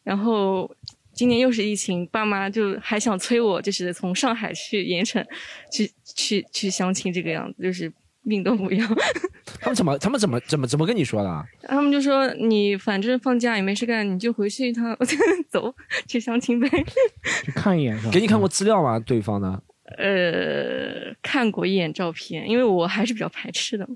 [0.03, 0.69] 然后
[1.13, 5.23] 今年又是疫情，爸妈就还想催我，就是从上海去盐城
[5.71, 7.91] 去去去相亲这个样子，就是
[8.21, 8.87] 命都不要。
[9.61, 11.43] 他们怎么他们怎么怎么怎么跟你说的啊？
[11.63, 14.95] 他们就说你反正放假也没事干，你就回去一趟，
[15.49, 15.73] 走
[16.07, 16.69] 去相亲呗。
[17.43, 18.11] 去看一眼是吧？
[18.11, 18.99] 给你看过资料吗？
[18.99, 19.63] 对方的？
[19.97, 23.87] 呃，看过一眼照片，因为我还是比较排斥的，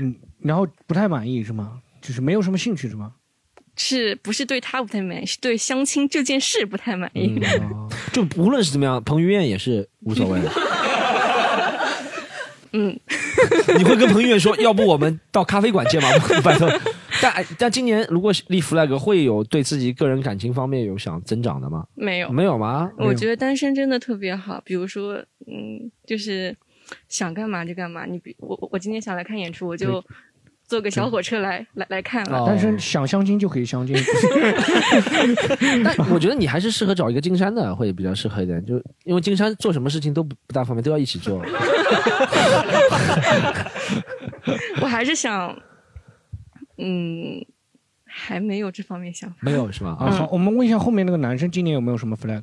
[0.00, 1.80] 嗯，然后不太满意是吗？
[2.00, 3.12] 就是没有什么兴趣是吗？
[3.76, 7.40] 是不是对他不太满意，是对相亲这件事不太满意。
[7.60, 10.50] 哦就无论是怎么样，彭于晏也是无所谓的。
[12.72, 12.98] 嗯，
[13.78, 16.08] 你会跟彭于晏说，要不我们到咖啡馆见吧？
[16.44, 16.70] 拜托。
[17.22, 21.84] 但但今年如果立 flag，会有对自己个人感情方面有想增长的吗？
[21.94, 22.90] 没有，没有吗？
[22.96, 24.62] 我觉得单身真的特别好。
[24.64, 25.14] 比如说，
[25.46, 26.56] 嗯，就是
[27.08, 28.06] 想干嘛就干嘛。
[28.06, 30.02] 你比我，我今天想来看演出，我就
[30.70, 32.38] 坐个小火车来来来看了。
[32.38, 33.96] 哦但是想相亲就可以相亲。
[35.82, 38.64] 但我觉得你还是适合找一个金山的，会比较适合一点。
[38.64, 41.42] 就因为金山做什么事情都不不大方便，都要一起做。
[44.80, 45.58] 我还是想，
[46.78, 47.44] 嗯，
[48.04, 49.36] 还没有这方面想法。
[49.40, 49.96] 没有是吧？
[49.98, 52.42] 啊，好，我们问一下后面那个男生今年有没有什么 flag？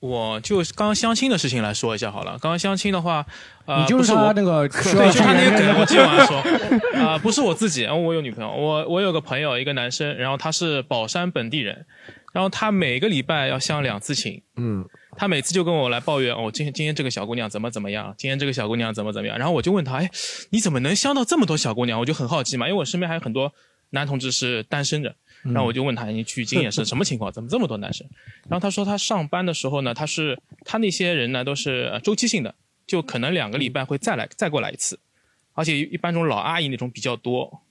[0.00, 2.32] 我就刚刚相亲的事情来说一下好了。
[2.40, 3.24] 刚刚相亲的话，
[3.66, 7.00] 呃，你就是 他那个对，就是他那个梗，我今晚说说。
[7.00, 11.84] 啊、 不是我自己，我有女朋友，我我有个朋友，一个男生，然后他是宝山本地人，
[12.32, 14.82] 然后他每个礼拜要相两次亲，嗯，
[15.18, 20.10] 他每次就跟我来抱怨，哦，今天今天这个小姑娘怎么怎么样，今天这个小姑娘怎么怎么样，然后我就问他，哎，
[20.48, 22.00] 你怎么能相到这么多小姑娘？
[22.00, 23.52] 我就很好奇嘛，因为我身边还有很多
[23.90, 27.30] 男同志是单身的，然后我就问他，你去经验是 什么情况？
[27.32, 28.06] 怎么这么多男生？
[28.48, 32.54] 然后他说他上班的时候呢，他是他那些人呢都是呃周期性的，
[32.86, 34.98] 就可能两个礼拜会再来再过来一次，
[35.54, 37.62] 而且一般这种老阿姨那种比较多。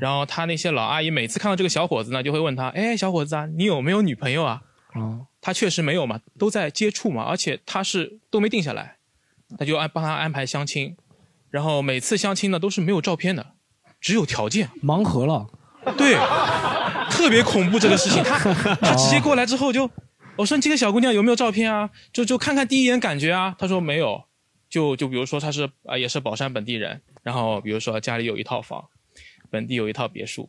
[0.00, 4.62] 然后他那些老阿姨每次看到这个小伙子呢，就会问他：“哎，小伙子啊，你有没有女朋友啊？”
[4.94, 8.96] 哦，他确实没有嘛，都在接触嘛，而且他是都没定下来，
[9.56, 10.96] 他就安帮他安排相亲，
[11.50, 13.52] 然后每次相亲呢都是没有照片的，
[14.00, 15.46] 只有条件，盲盒了。
[15.96, 16.14] 对，
[17.10, 18.22] 特别恐怖这个事情。
[18.22, 18.38] 他
[18.80, 19.90] 他直接过来之后就，
[20.36, 21.88] 我说你这个小姑娘有没有照片啊？
[22.12, 23.54] 就就看看第一眼感觉啊。
[23.58, 24.24] 他说没有，
[24.68, 28.84] 就就比如说他是啊、也是宝山本地人，然后比如说家里有一套房，
[29.50, 30.48] 本地有一套别墅。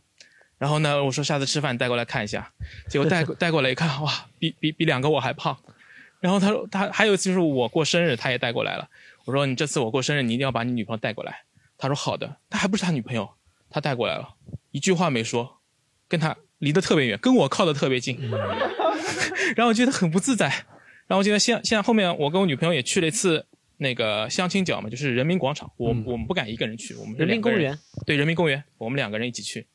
[0.57, 2.51] 然后呢，我说下次吃饭带过来看一下，
[2.87, 5.57] 结果带过 带过来一看，哇，比比比两个我还胖。
[6.19, 8.87] 然后他说他还有一次就是我过生日，他也带过来了。
[9.25, 11.41] 我说你这次我过生日，你一定要把你女朋友带过来。
[11.79, 13.27] 他说好的，他还不是他女朋友，
[13.71, 14.29] 他带过来了，
[14.71, 15.61] 一句话没说，
[16.07, 18.19] 跟他离得特别远，跟我靠得特别近，
[19.55, 20.47] 然后我觉得很不自在。
[21.07, 23.45] 然后我觉得现现在后面我跟我女朋友也去了一次
[23.77, 29.67] 那个相亲角嘛，就是人民广场，我、我们不敢一个人去，我们是人民公园，对人民公园，我们两个人一起去，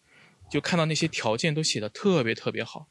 [0.50, 2.86] 就看到那些条件都写的特别特别好，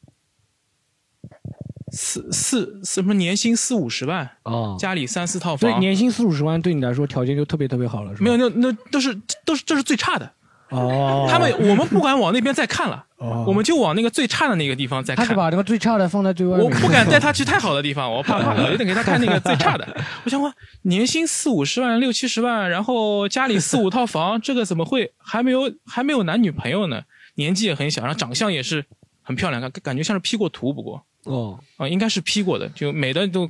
[1.90, 8.24] 四四什么年薪四五十万哦，家里三四套房，年薪四五十万对你来说条件就特别特别好了，是吧？
[8.24, 9.12] 没有那那都是
[9.44, 10.32] 都是这是最差的。
[10.70, 15.24] 哦，他们我们不敢往那边再看了，哦我们就往那个最差的那个地方再看。
[15.24, 16.64] 他是把那个最差的放在最外面。
[16.64, 19.86] 我不敢带他去太好的地方，我怕怕我就得给他看那个最差的。
[20.24, 20.52] 我想哇，
[20.82, 27.02] 年薪四五十万、六七十万，然后家里四五套房，这个怎么会还没有还没有男女朋友呢？
[27.36, 28.84] 年纪也很小，然后长相也是
[29.22, 33.48] 很漂亮，感感觉像是 P 过图，不过哦啊、应该是 P 过的，就美的都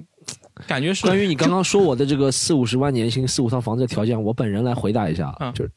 [0.66, 1.04] 感觉是。
[1.04, 5.70] 关于你刚刚说我的这个四五十万年薪、四五套房子的条件，我本人来回答一下，嗯就是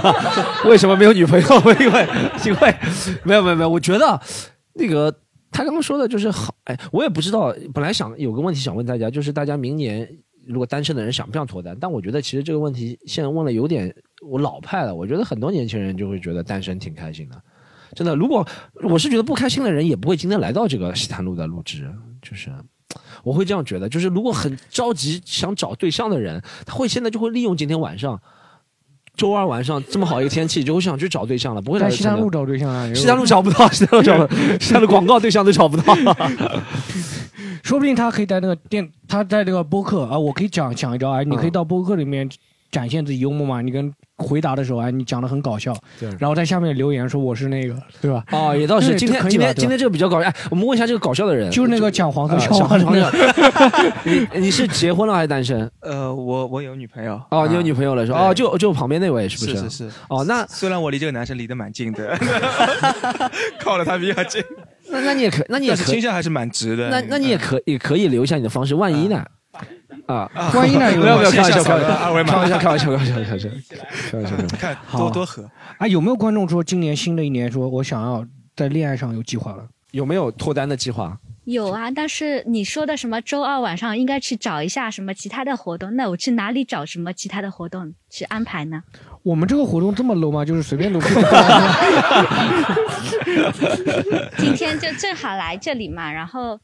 [0.68, 1.46] 为什么没有女朋友？
[1.80, 2.08] 因为
[2.44, 2.74] 因为
[3.24, 4.20] 没有没有没有，我觉得
[4.74, 5.12] 那个
[5.50, 10.08] 他刚刚说的就是好，哎，我也不知道，本来想有个问题想问大家，就是大家明年
[10.46, 11.76] 如果单身的人想不想脱单？
[11.80, 13.94] 但我觉得其实这个问题现在问了有点
[14.26, 17.40] 我老派了，我觉得很多年轻人就会觉得单身挺开心的。
[17.94, 18.46] 真的，如果
[18.82, 21.90] 我是觉得不开心的人，也不会今天来到这个西坛路的录制，
[22.20, 22.50] 就是
[23.22, 23.88] 我会这样觉得。
[23.88, 28.20] 就是如果很着急想找对象的人，他会现在就会利用今天晚上。
[29.16, 32.92] 周二晚上这么好一个天气，就会想去找对象了，不会来在西坛路找对象啊？
[32.92, 35.94] 西坛路找不到，西坛路找不到，西坛路广告对象都找不到。
[37.62, 42.28] 说不定他可以在那个电，他在那个播客啊，我可以讲讲一招啊，你可以到播客里面
[42.70, 48.24] 展现自己幽默嘛，你跟回答的时候哎，你讲的很搞笑，对然后在下面留言说我是那个，对吧？
[48.32, 48.96] 哦，也倒是。
[48.96, 50.28] 今天今天今天这个比较搞笑。
[50.28, 53.12] 哎，我们问一下这个搞笑的人，就是那个讲黄色啊笑话的。
[54.04, 55.70] 你你是结婚了还是单身？
[55.80, 57.20] 呃，我我有女朋友。
[57.30, 58.28] 哦，你有女朋友了是吧？
[58.28, 59.90] 哦，就就旁边那位是不是是是。
[60.08, 62.18] 哦，那虽然我离这个男生离得蛮近的，
[63.60, 64.42] 靠了他比较近，
[64.90, 66.88] 那那你也可，那你也是可以倾向还是蛮直的。
[66.88, 69.22] 那那你也可也可以留一下你的方式，万一呢？
[70.06, 73.48] 啊，万一呢有没有没有，开玩笑，开玩笑，二维码开玩笑，开玩笑，开玩笑，开玩笑，
[74.10, 75.50] 开玩笑，看好多多喝。
[75.78, 78.24] 啊，有没有观众说今年新的一年说我想要
[78.54, 79.66] 在恋爱上有计划了？
[79.92, 81.18] 有没有脱单的计划？
[81.44, 88.82] 有啊，但是你说的什么周二晚上应该去找一下什么其他的活动，那我去哪里找什么其他的活动去安排呢？
[89.22, 90.44] 我们这个活动这么 low 吗？
[90.44, 91.24] 就是随便都可以。
[94.38, 96.58] 今天就正好来这里嘛，然后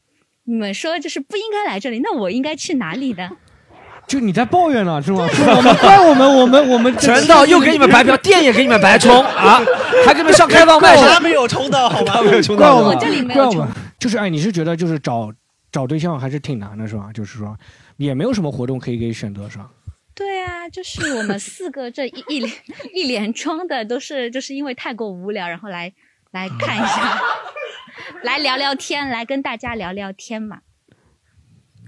[0.45, 3.29] 你们说就是不应该来这里，那我应该去哪里呢？
[4.05, 5.27] 就你在抱怨呢是吗？
[5.29, 9.61] 说 我们怪我们，我们我们全到又给你们白嫖，电也给你们白充 啊，
[10.05, 12.21] 还给你们上开放麦，他没有充到好吗？
[12.21, 13.67] 没有充怪我们，到是吧，怪我们。
[13.97, 15.31] 就是哎，你是觉得就是找
[15.71, 17.09] 找对象还是挺难的是吧？
[17.13, 17.57] 就是说
[17.95, 19.69] 也没有什么活动可以给你选择是吧？
[20.13, 22.51] 对啊，就是我们四个这一一连
[22.93, 25.91] 一连装的都是就是因为太过无聊，然后来
[26.33, 27.21] 来看一下，
[28.23, 30.61] 来聊聊天，来跟大家聊聊天嘛。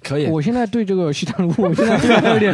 [0.03, 0.27] 可以。
[0.27, 2.53] 我现在对这个西塘路，我现在有点，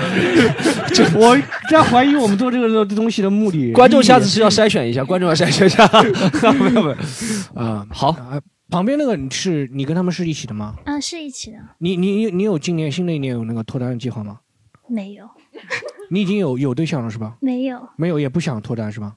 [1.20, 1.38] 我
[1.70, 3.74] 在怀疑我们做这个东西的目的。
[3.74, 5.86] 观众下次是要筛选一下，观众要筛选一下，
[6.54, 6.98] 没有没有
[7.62, 8.39] 啊， 好啊，
[8.70, 10.76] 旁边那个你是你跟他们是一起的吗？
[10.86, 14.39] 嗯，是一起的，你你你你有今年新的一年有那个脱单的计划吗？
[14.88, 15.30] 没有，
[16.10, 17.36] 你已经有有对象了是吧？
[17.42, 19.15] 没有，没有，也不想脱单是吧？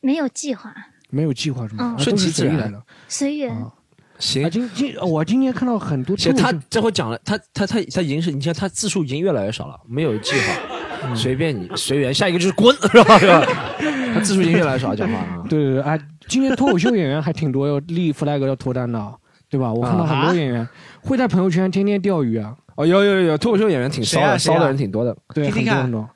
[0.00, 0.74] 没有计划，
[1.10, 1.84] 没有计划是吗？
[1.84, 2.82] 嗯啊顺其自然随意来的。
[3.08, 3.54] 随缘。
[3.56, 3.72] 啊
[4.20, 13.16] 行，今今我今天看到很多其实他这会讲了，他他他他已经是，你像他字数已经越来越少了，没有计划， 随便你随缘，下一个就是滚，是吧？
[13.20, 13.46] 是吧？
[14.12, 15.44] 他字数已经越来越少，讲话啊。
[15.48, 19.00] 对对对，哎，今天脱口秀演员还挺多，要立 flag 要脱单的，
[19.48, 19.72] 对吧？
[19.72, 20.68] 我看到很多演员
[21.00, 22.56] 会在朋友圈天天钓鱼啊。
[22.74, 25.16] 哦，有有有有，脱口秀演员挺骚的，骚的人挺多的。
[25.32, 26.10] 对，听听看很多很多，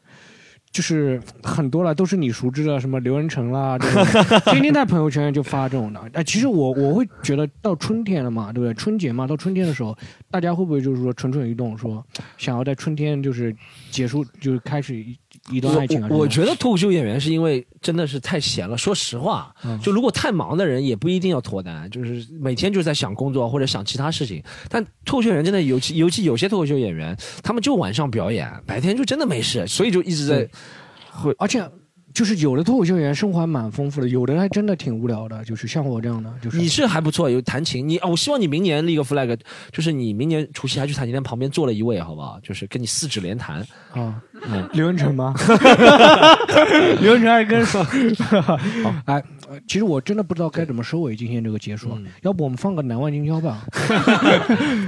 [0.73, 4.05] 就是很多了，都是你熟知的，什么刘仁成啦，这种，
[4.47, 6.01] 天天在朋友圈就发这种的。
[6.15, 8.73] 哎，其实我我会觉得到春天了嘛，对不对？
[8.73, 9.97] 春节嘛，到春天的时候，
[10.31, 12.05] 大家会不会就是说蠢蠢欲动，说
[12.39, 13.55] 想要在春天就是
[13.91, 15.05] 结束，就是开始
[15.51, 16.09] 一一段爱情啊？
[16.11, 18.79] 我我觉得得脱口秀演员是因为真的是太闲了。
[18.79, 24.43] 说实话，嗯就如果太忙的人也不一定要脱单，就是每天就在想工作或者想其他事情。
[24.69, 30.51] 但脱口秀演员真的尤其尤其有些脱口秀演员，他们就晚上表演，白天就真的没事，所以就一直在对
[31.11, 31.69] 会，而且
[32.15, 37.89] 就是有的脱口秀演员生活还蛮丰富的，有的还真的挺无聊的，就是像我这样的，就是你是还不错，有弹琴。
[37.89, 39.39] 你哦，我希望你明年立个 flag，
[39.71, 42.39] 就是你明年除夕还去弹琴店旁边坐了一位，好不好？
[42.43, 43.61] 就是跟你四指连弹。
[43.93, 45.35] 啊，嗯， 刘文成吗？
[47.01, 47.83] 刘文成还跟说，
[49.07, 53.65] 哎，呃其实我真的不知道该怎么收尾今天这个结束，嗯要不我们放个难忘今宵吧？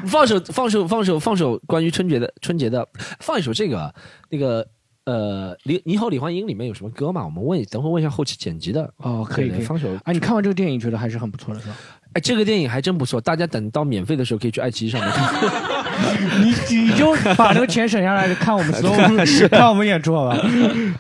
[0.07, 2.87] 放首放首放首放首关于春节的春节的，
[3.21, 3.95] 放一首这个
[4.31, 4.67] 那个
[5.05, 7.25] 呃，李你好李焕英里面有什么歌吗？
[7.25, 8.93] 我们问等会问一下后期剪辑的。
[8.97, 9.99] 哦，可以可以。
[10.05, 11.77] 哎，你看完这个电影觉得还是很不错的，是吧？
[12.15, 15.74] 哎，这个电影还真不错，大家等到免费的时候可以去爱奇艺上面看。
[16.41, 20.36] 你你就把这个钱省下来看我们 slow，看我们演出好吧？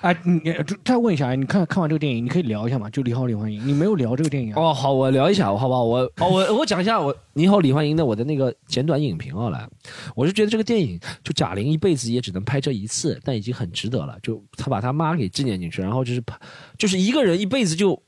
[0.02, 0.54] 哎，你你
[0.84, 2.88] 再问一下，你看看完这个电影，你可以聊一下嘛？
[2.90, 4.60] 就你好、李焕英，你没有聊这个电影啊？
[4.60, 5.82] 哦，好，我聊一下，好不好？
[5.84, 9.68] 我哦，我我讲一下我你好李焕英的我的那个简短影评啊，来，
[10.14, 14.16] 我是觉得这个电影就贾玲一辈子也只能拍这一次，但已经很值得了。
[14.22, 16.36] 就她把她妈给纪念进去，然后就是拍，
[16.76, 18.00] 就是一个人一辈子就。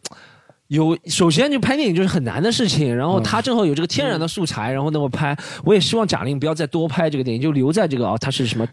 [0.68, 8.66] 有，首先就拍电影就是很难的事情，然后他正好有这个天然的素材，然后那么拍，我也希望贾玲不要再多拍这个电影，就留在这个啊，她是什么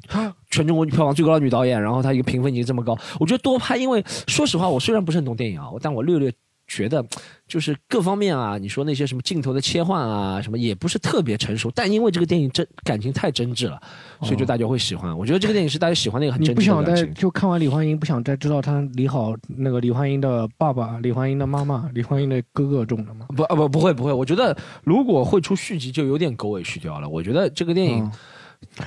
[0.50, 6.32] 全中国票房最高的女导演，然后她一个评分已经这么高，我觉得多拍，因为说实话，我虽然不是很懂电影啊，但我略略
[6.76, 7.06] 觉得
[7.48, 13.80] 就是各方面啊，你说那些什么镜头的切换啊，什么也不是特别成熟，但因为这个电影真感情太真挚了，
[14.22, 15.16] 所以就大家会喜欢。
[15.18, 17.06] 我觉得这个电影是大家喜欢的一个很真你不想挚的感情。
[17.08, 23.28] 再就看完李焕英，不想再知道他李好那个李焕英的爸爸、李焕英的妈妈、李焕英的哥哥中了吗？
[23.36, 27.08] 不啊不不会不会，我觉得如果会出续集，就有点狗尾续貂了。
[27.08, 28.12] 我觉得这个电影。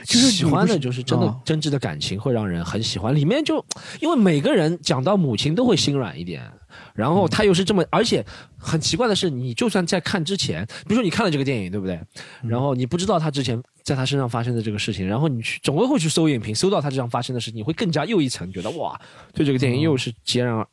[0.07, 3.15] 就是喜欢的，就是真的哦真挚的感情会让人很喜欢。
[3.15, 3.63] 里面就
[4.01, 6.51] 因为每个人讲到母亲都会心软一点，
[6.97, 8.25] 然后他又是这么，而且
[8.57, 12.01] 很奇怪的是，你就算在看之前，比如说你看了这个电影，对不对？
[12.43, 18.99] 然后你不知道他之前在他身上发生的这个事情，然后你去总归会去搜影评，搜到他这样发生的事情，你会更加又一层觉得哇，
[19.35, 20.67] 对这个电影又是截然而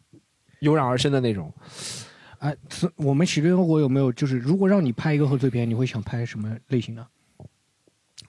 [0.61, 1.53] 油然而生的那种。
[2.39, 7.05] 哎，是我们喜剧生活有没有就是，如果让你拍一个贺岁片，你会想拍什么类型的？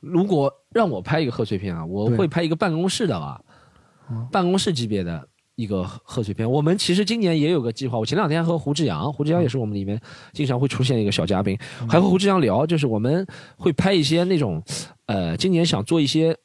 [0.01, 3.41] 如果让我拍一个贺岁片啊，我会拍一个办公室的吧，
[4.31, 5.27] 办公室级别的
[5.57, 6.51] 一个贺岁片。
[6.51, 10.01] 我们其实今年也有个计划，我前两天和胡志阳，胡志阳也是我们里面
[10.33, 11.59] 经常会出现一个小嘉宾，
[11.89, 13.27] 还和胡志阳聊，就是我们
[13.57, 14.63] 会拍一些那种，
[15.07, 16.37] 呃，今年想做一些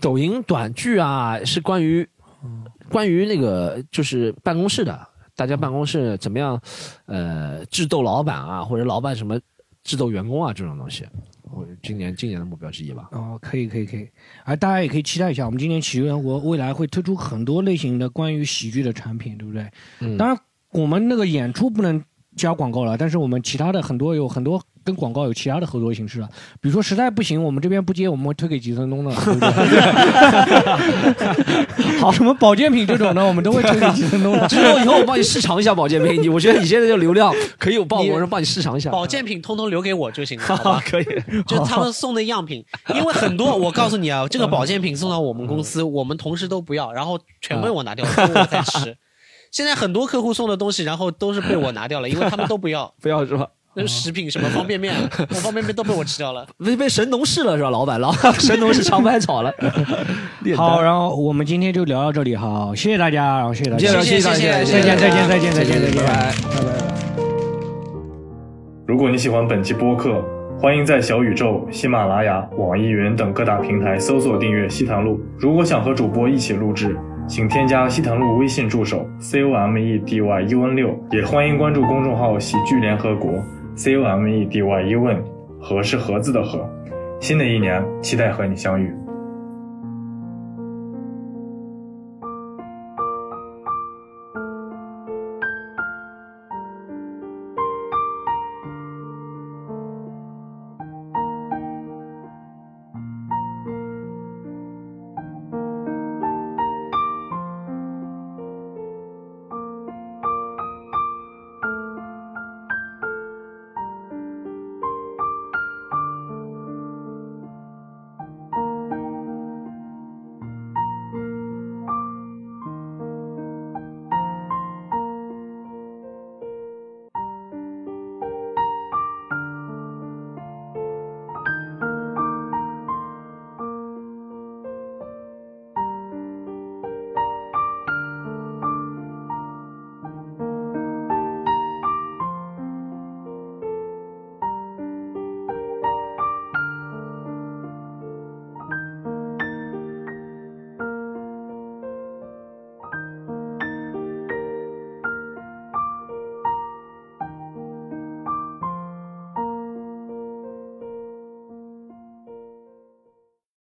[0.00, 2.08] 抖音短剧啊，是关于
[2.88, 6.60] 关于那个就是办公室的，大家办公室怎么样，
[7.06, 9.38] 呃，智斗老板啊，或者老板什么
[9.84, 11.06] 智斗员工啊这种东西。
[11.50, 13.08] 我今年今年的目标之一吧。
[13.12, 14.08] 哦，可以可以可以，
[14.44, 19.68] 而，大家也可以期待一下，我们今年喜剧生活未来会推出很多类型的关于喜剧的产品，对不对？
[20.00, 20.38] 嗯当然，
[20.70, 22.02] 我们那个演出不能
[22.36, 26.28] 加广告了，但是我们其他的很多有很多跟广告有其他的合作形式啊，
[26.60, 29.50] 比如说实在不行，我们这边不接，我们会推给吉森东的， 对不对？
[32.00, 34.46] 好，什么保健品这种的，我们都会推给吉森东的。
[34.48, 38.90] 之后以后我帮你试尝一下保健品，你我觉得你现在这个流量可以有爆，我说帮你试尝一下。
[38.90, 40.82] 保健品通通留给我就行了， 好吧？
[40.84, 41.04] 可以，
[41.46, 42.64] 就他们送的样品，
[42.94, 48.96] 因为很多，我告诉你啊，这个保健品送到我们公司，我们同事都不要，然后全被我拿掉了，因为我在吃。
[49.50, 53.46] 现在很多客户送的东西，然后都是被我拿掉了，因为他们都不要，不要是吧？
[53.74, 54.94] 那是食品，什么方便面，
[55.30, 56.46] 那方便面都被我吃掉了。
[56.62, 57.70] 被被神农氏了是吧？
[57.70, 59.52] 老板，老神农氏尝百草了。
[60.56, 66.34] 好，然后我们今天就聊到这里，好，谢谢大家，然后谢谢大家，谢谢谢谢谢谢再见，再见，再见，再见，再见，拜拜。
[68.86, 70.22] 如果你喜欢本期播客，
[70.60, 75.16] 欢迎在小宇宙、喜马拉雅、网易云等各大平台搜索订阅《西谈录》。
[75.38, 76.94] 如果想和主播一起录制，
[77.26, 83.32] 请添加西谈录微信助手 c o m e d y u n 六，也欢迎关注公众号“喜剧联合国
[83.74, 85.22] C O M E D Y 一问，
[85.60, 86.68] 盒是盒子的盒。
[87.20, 88.92] 新的一年，期待和你相遇。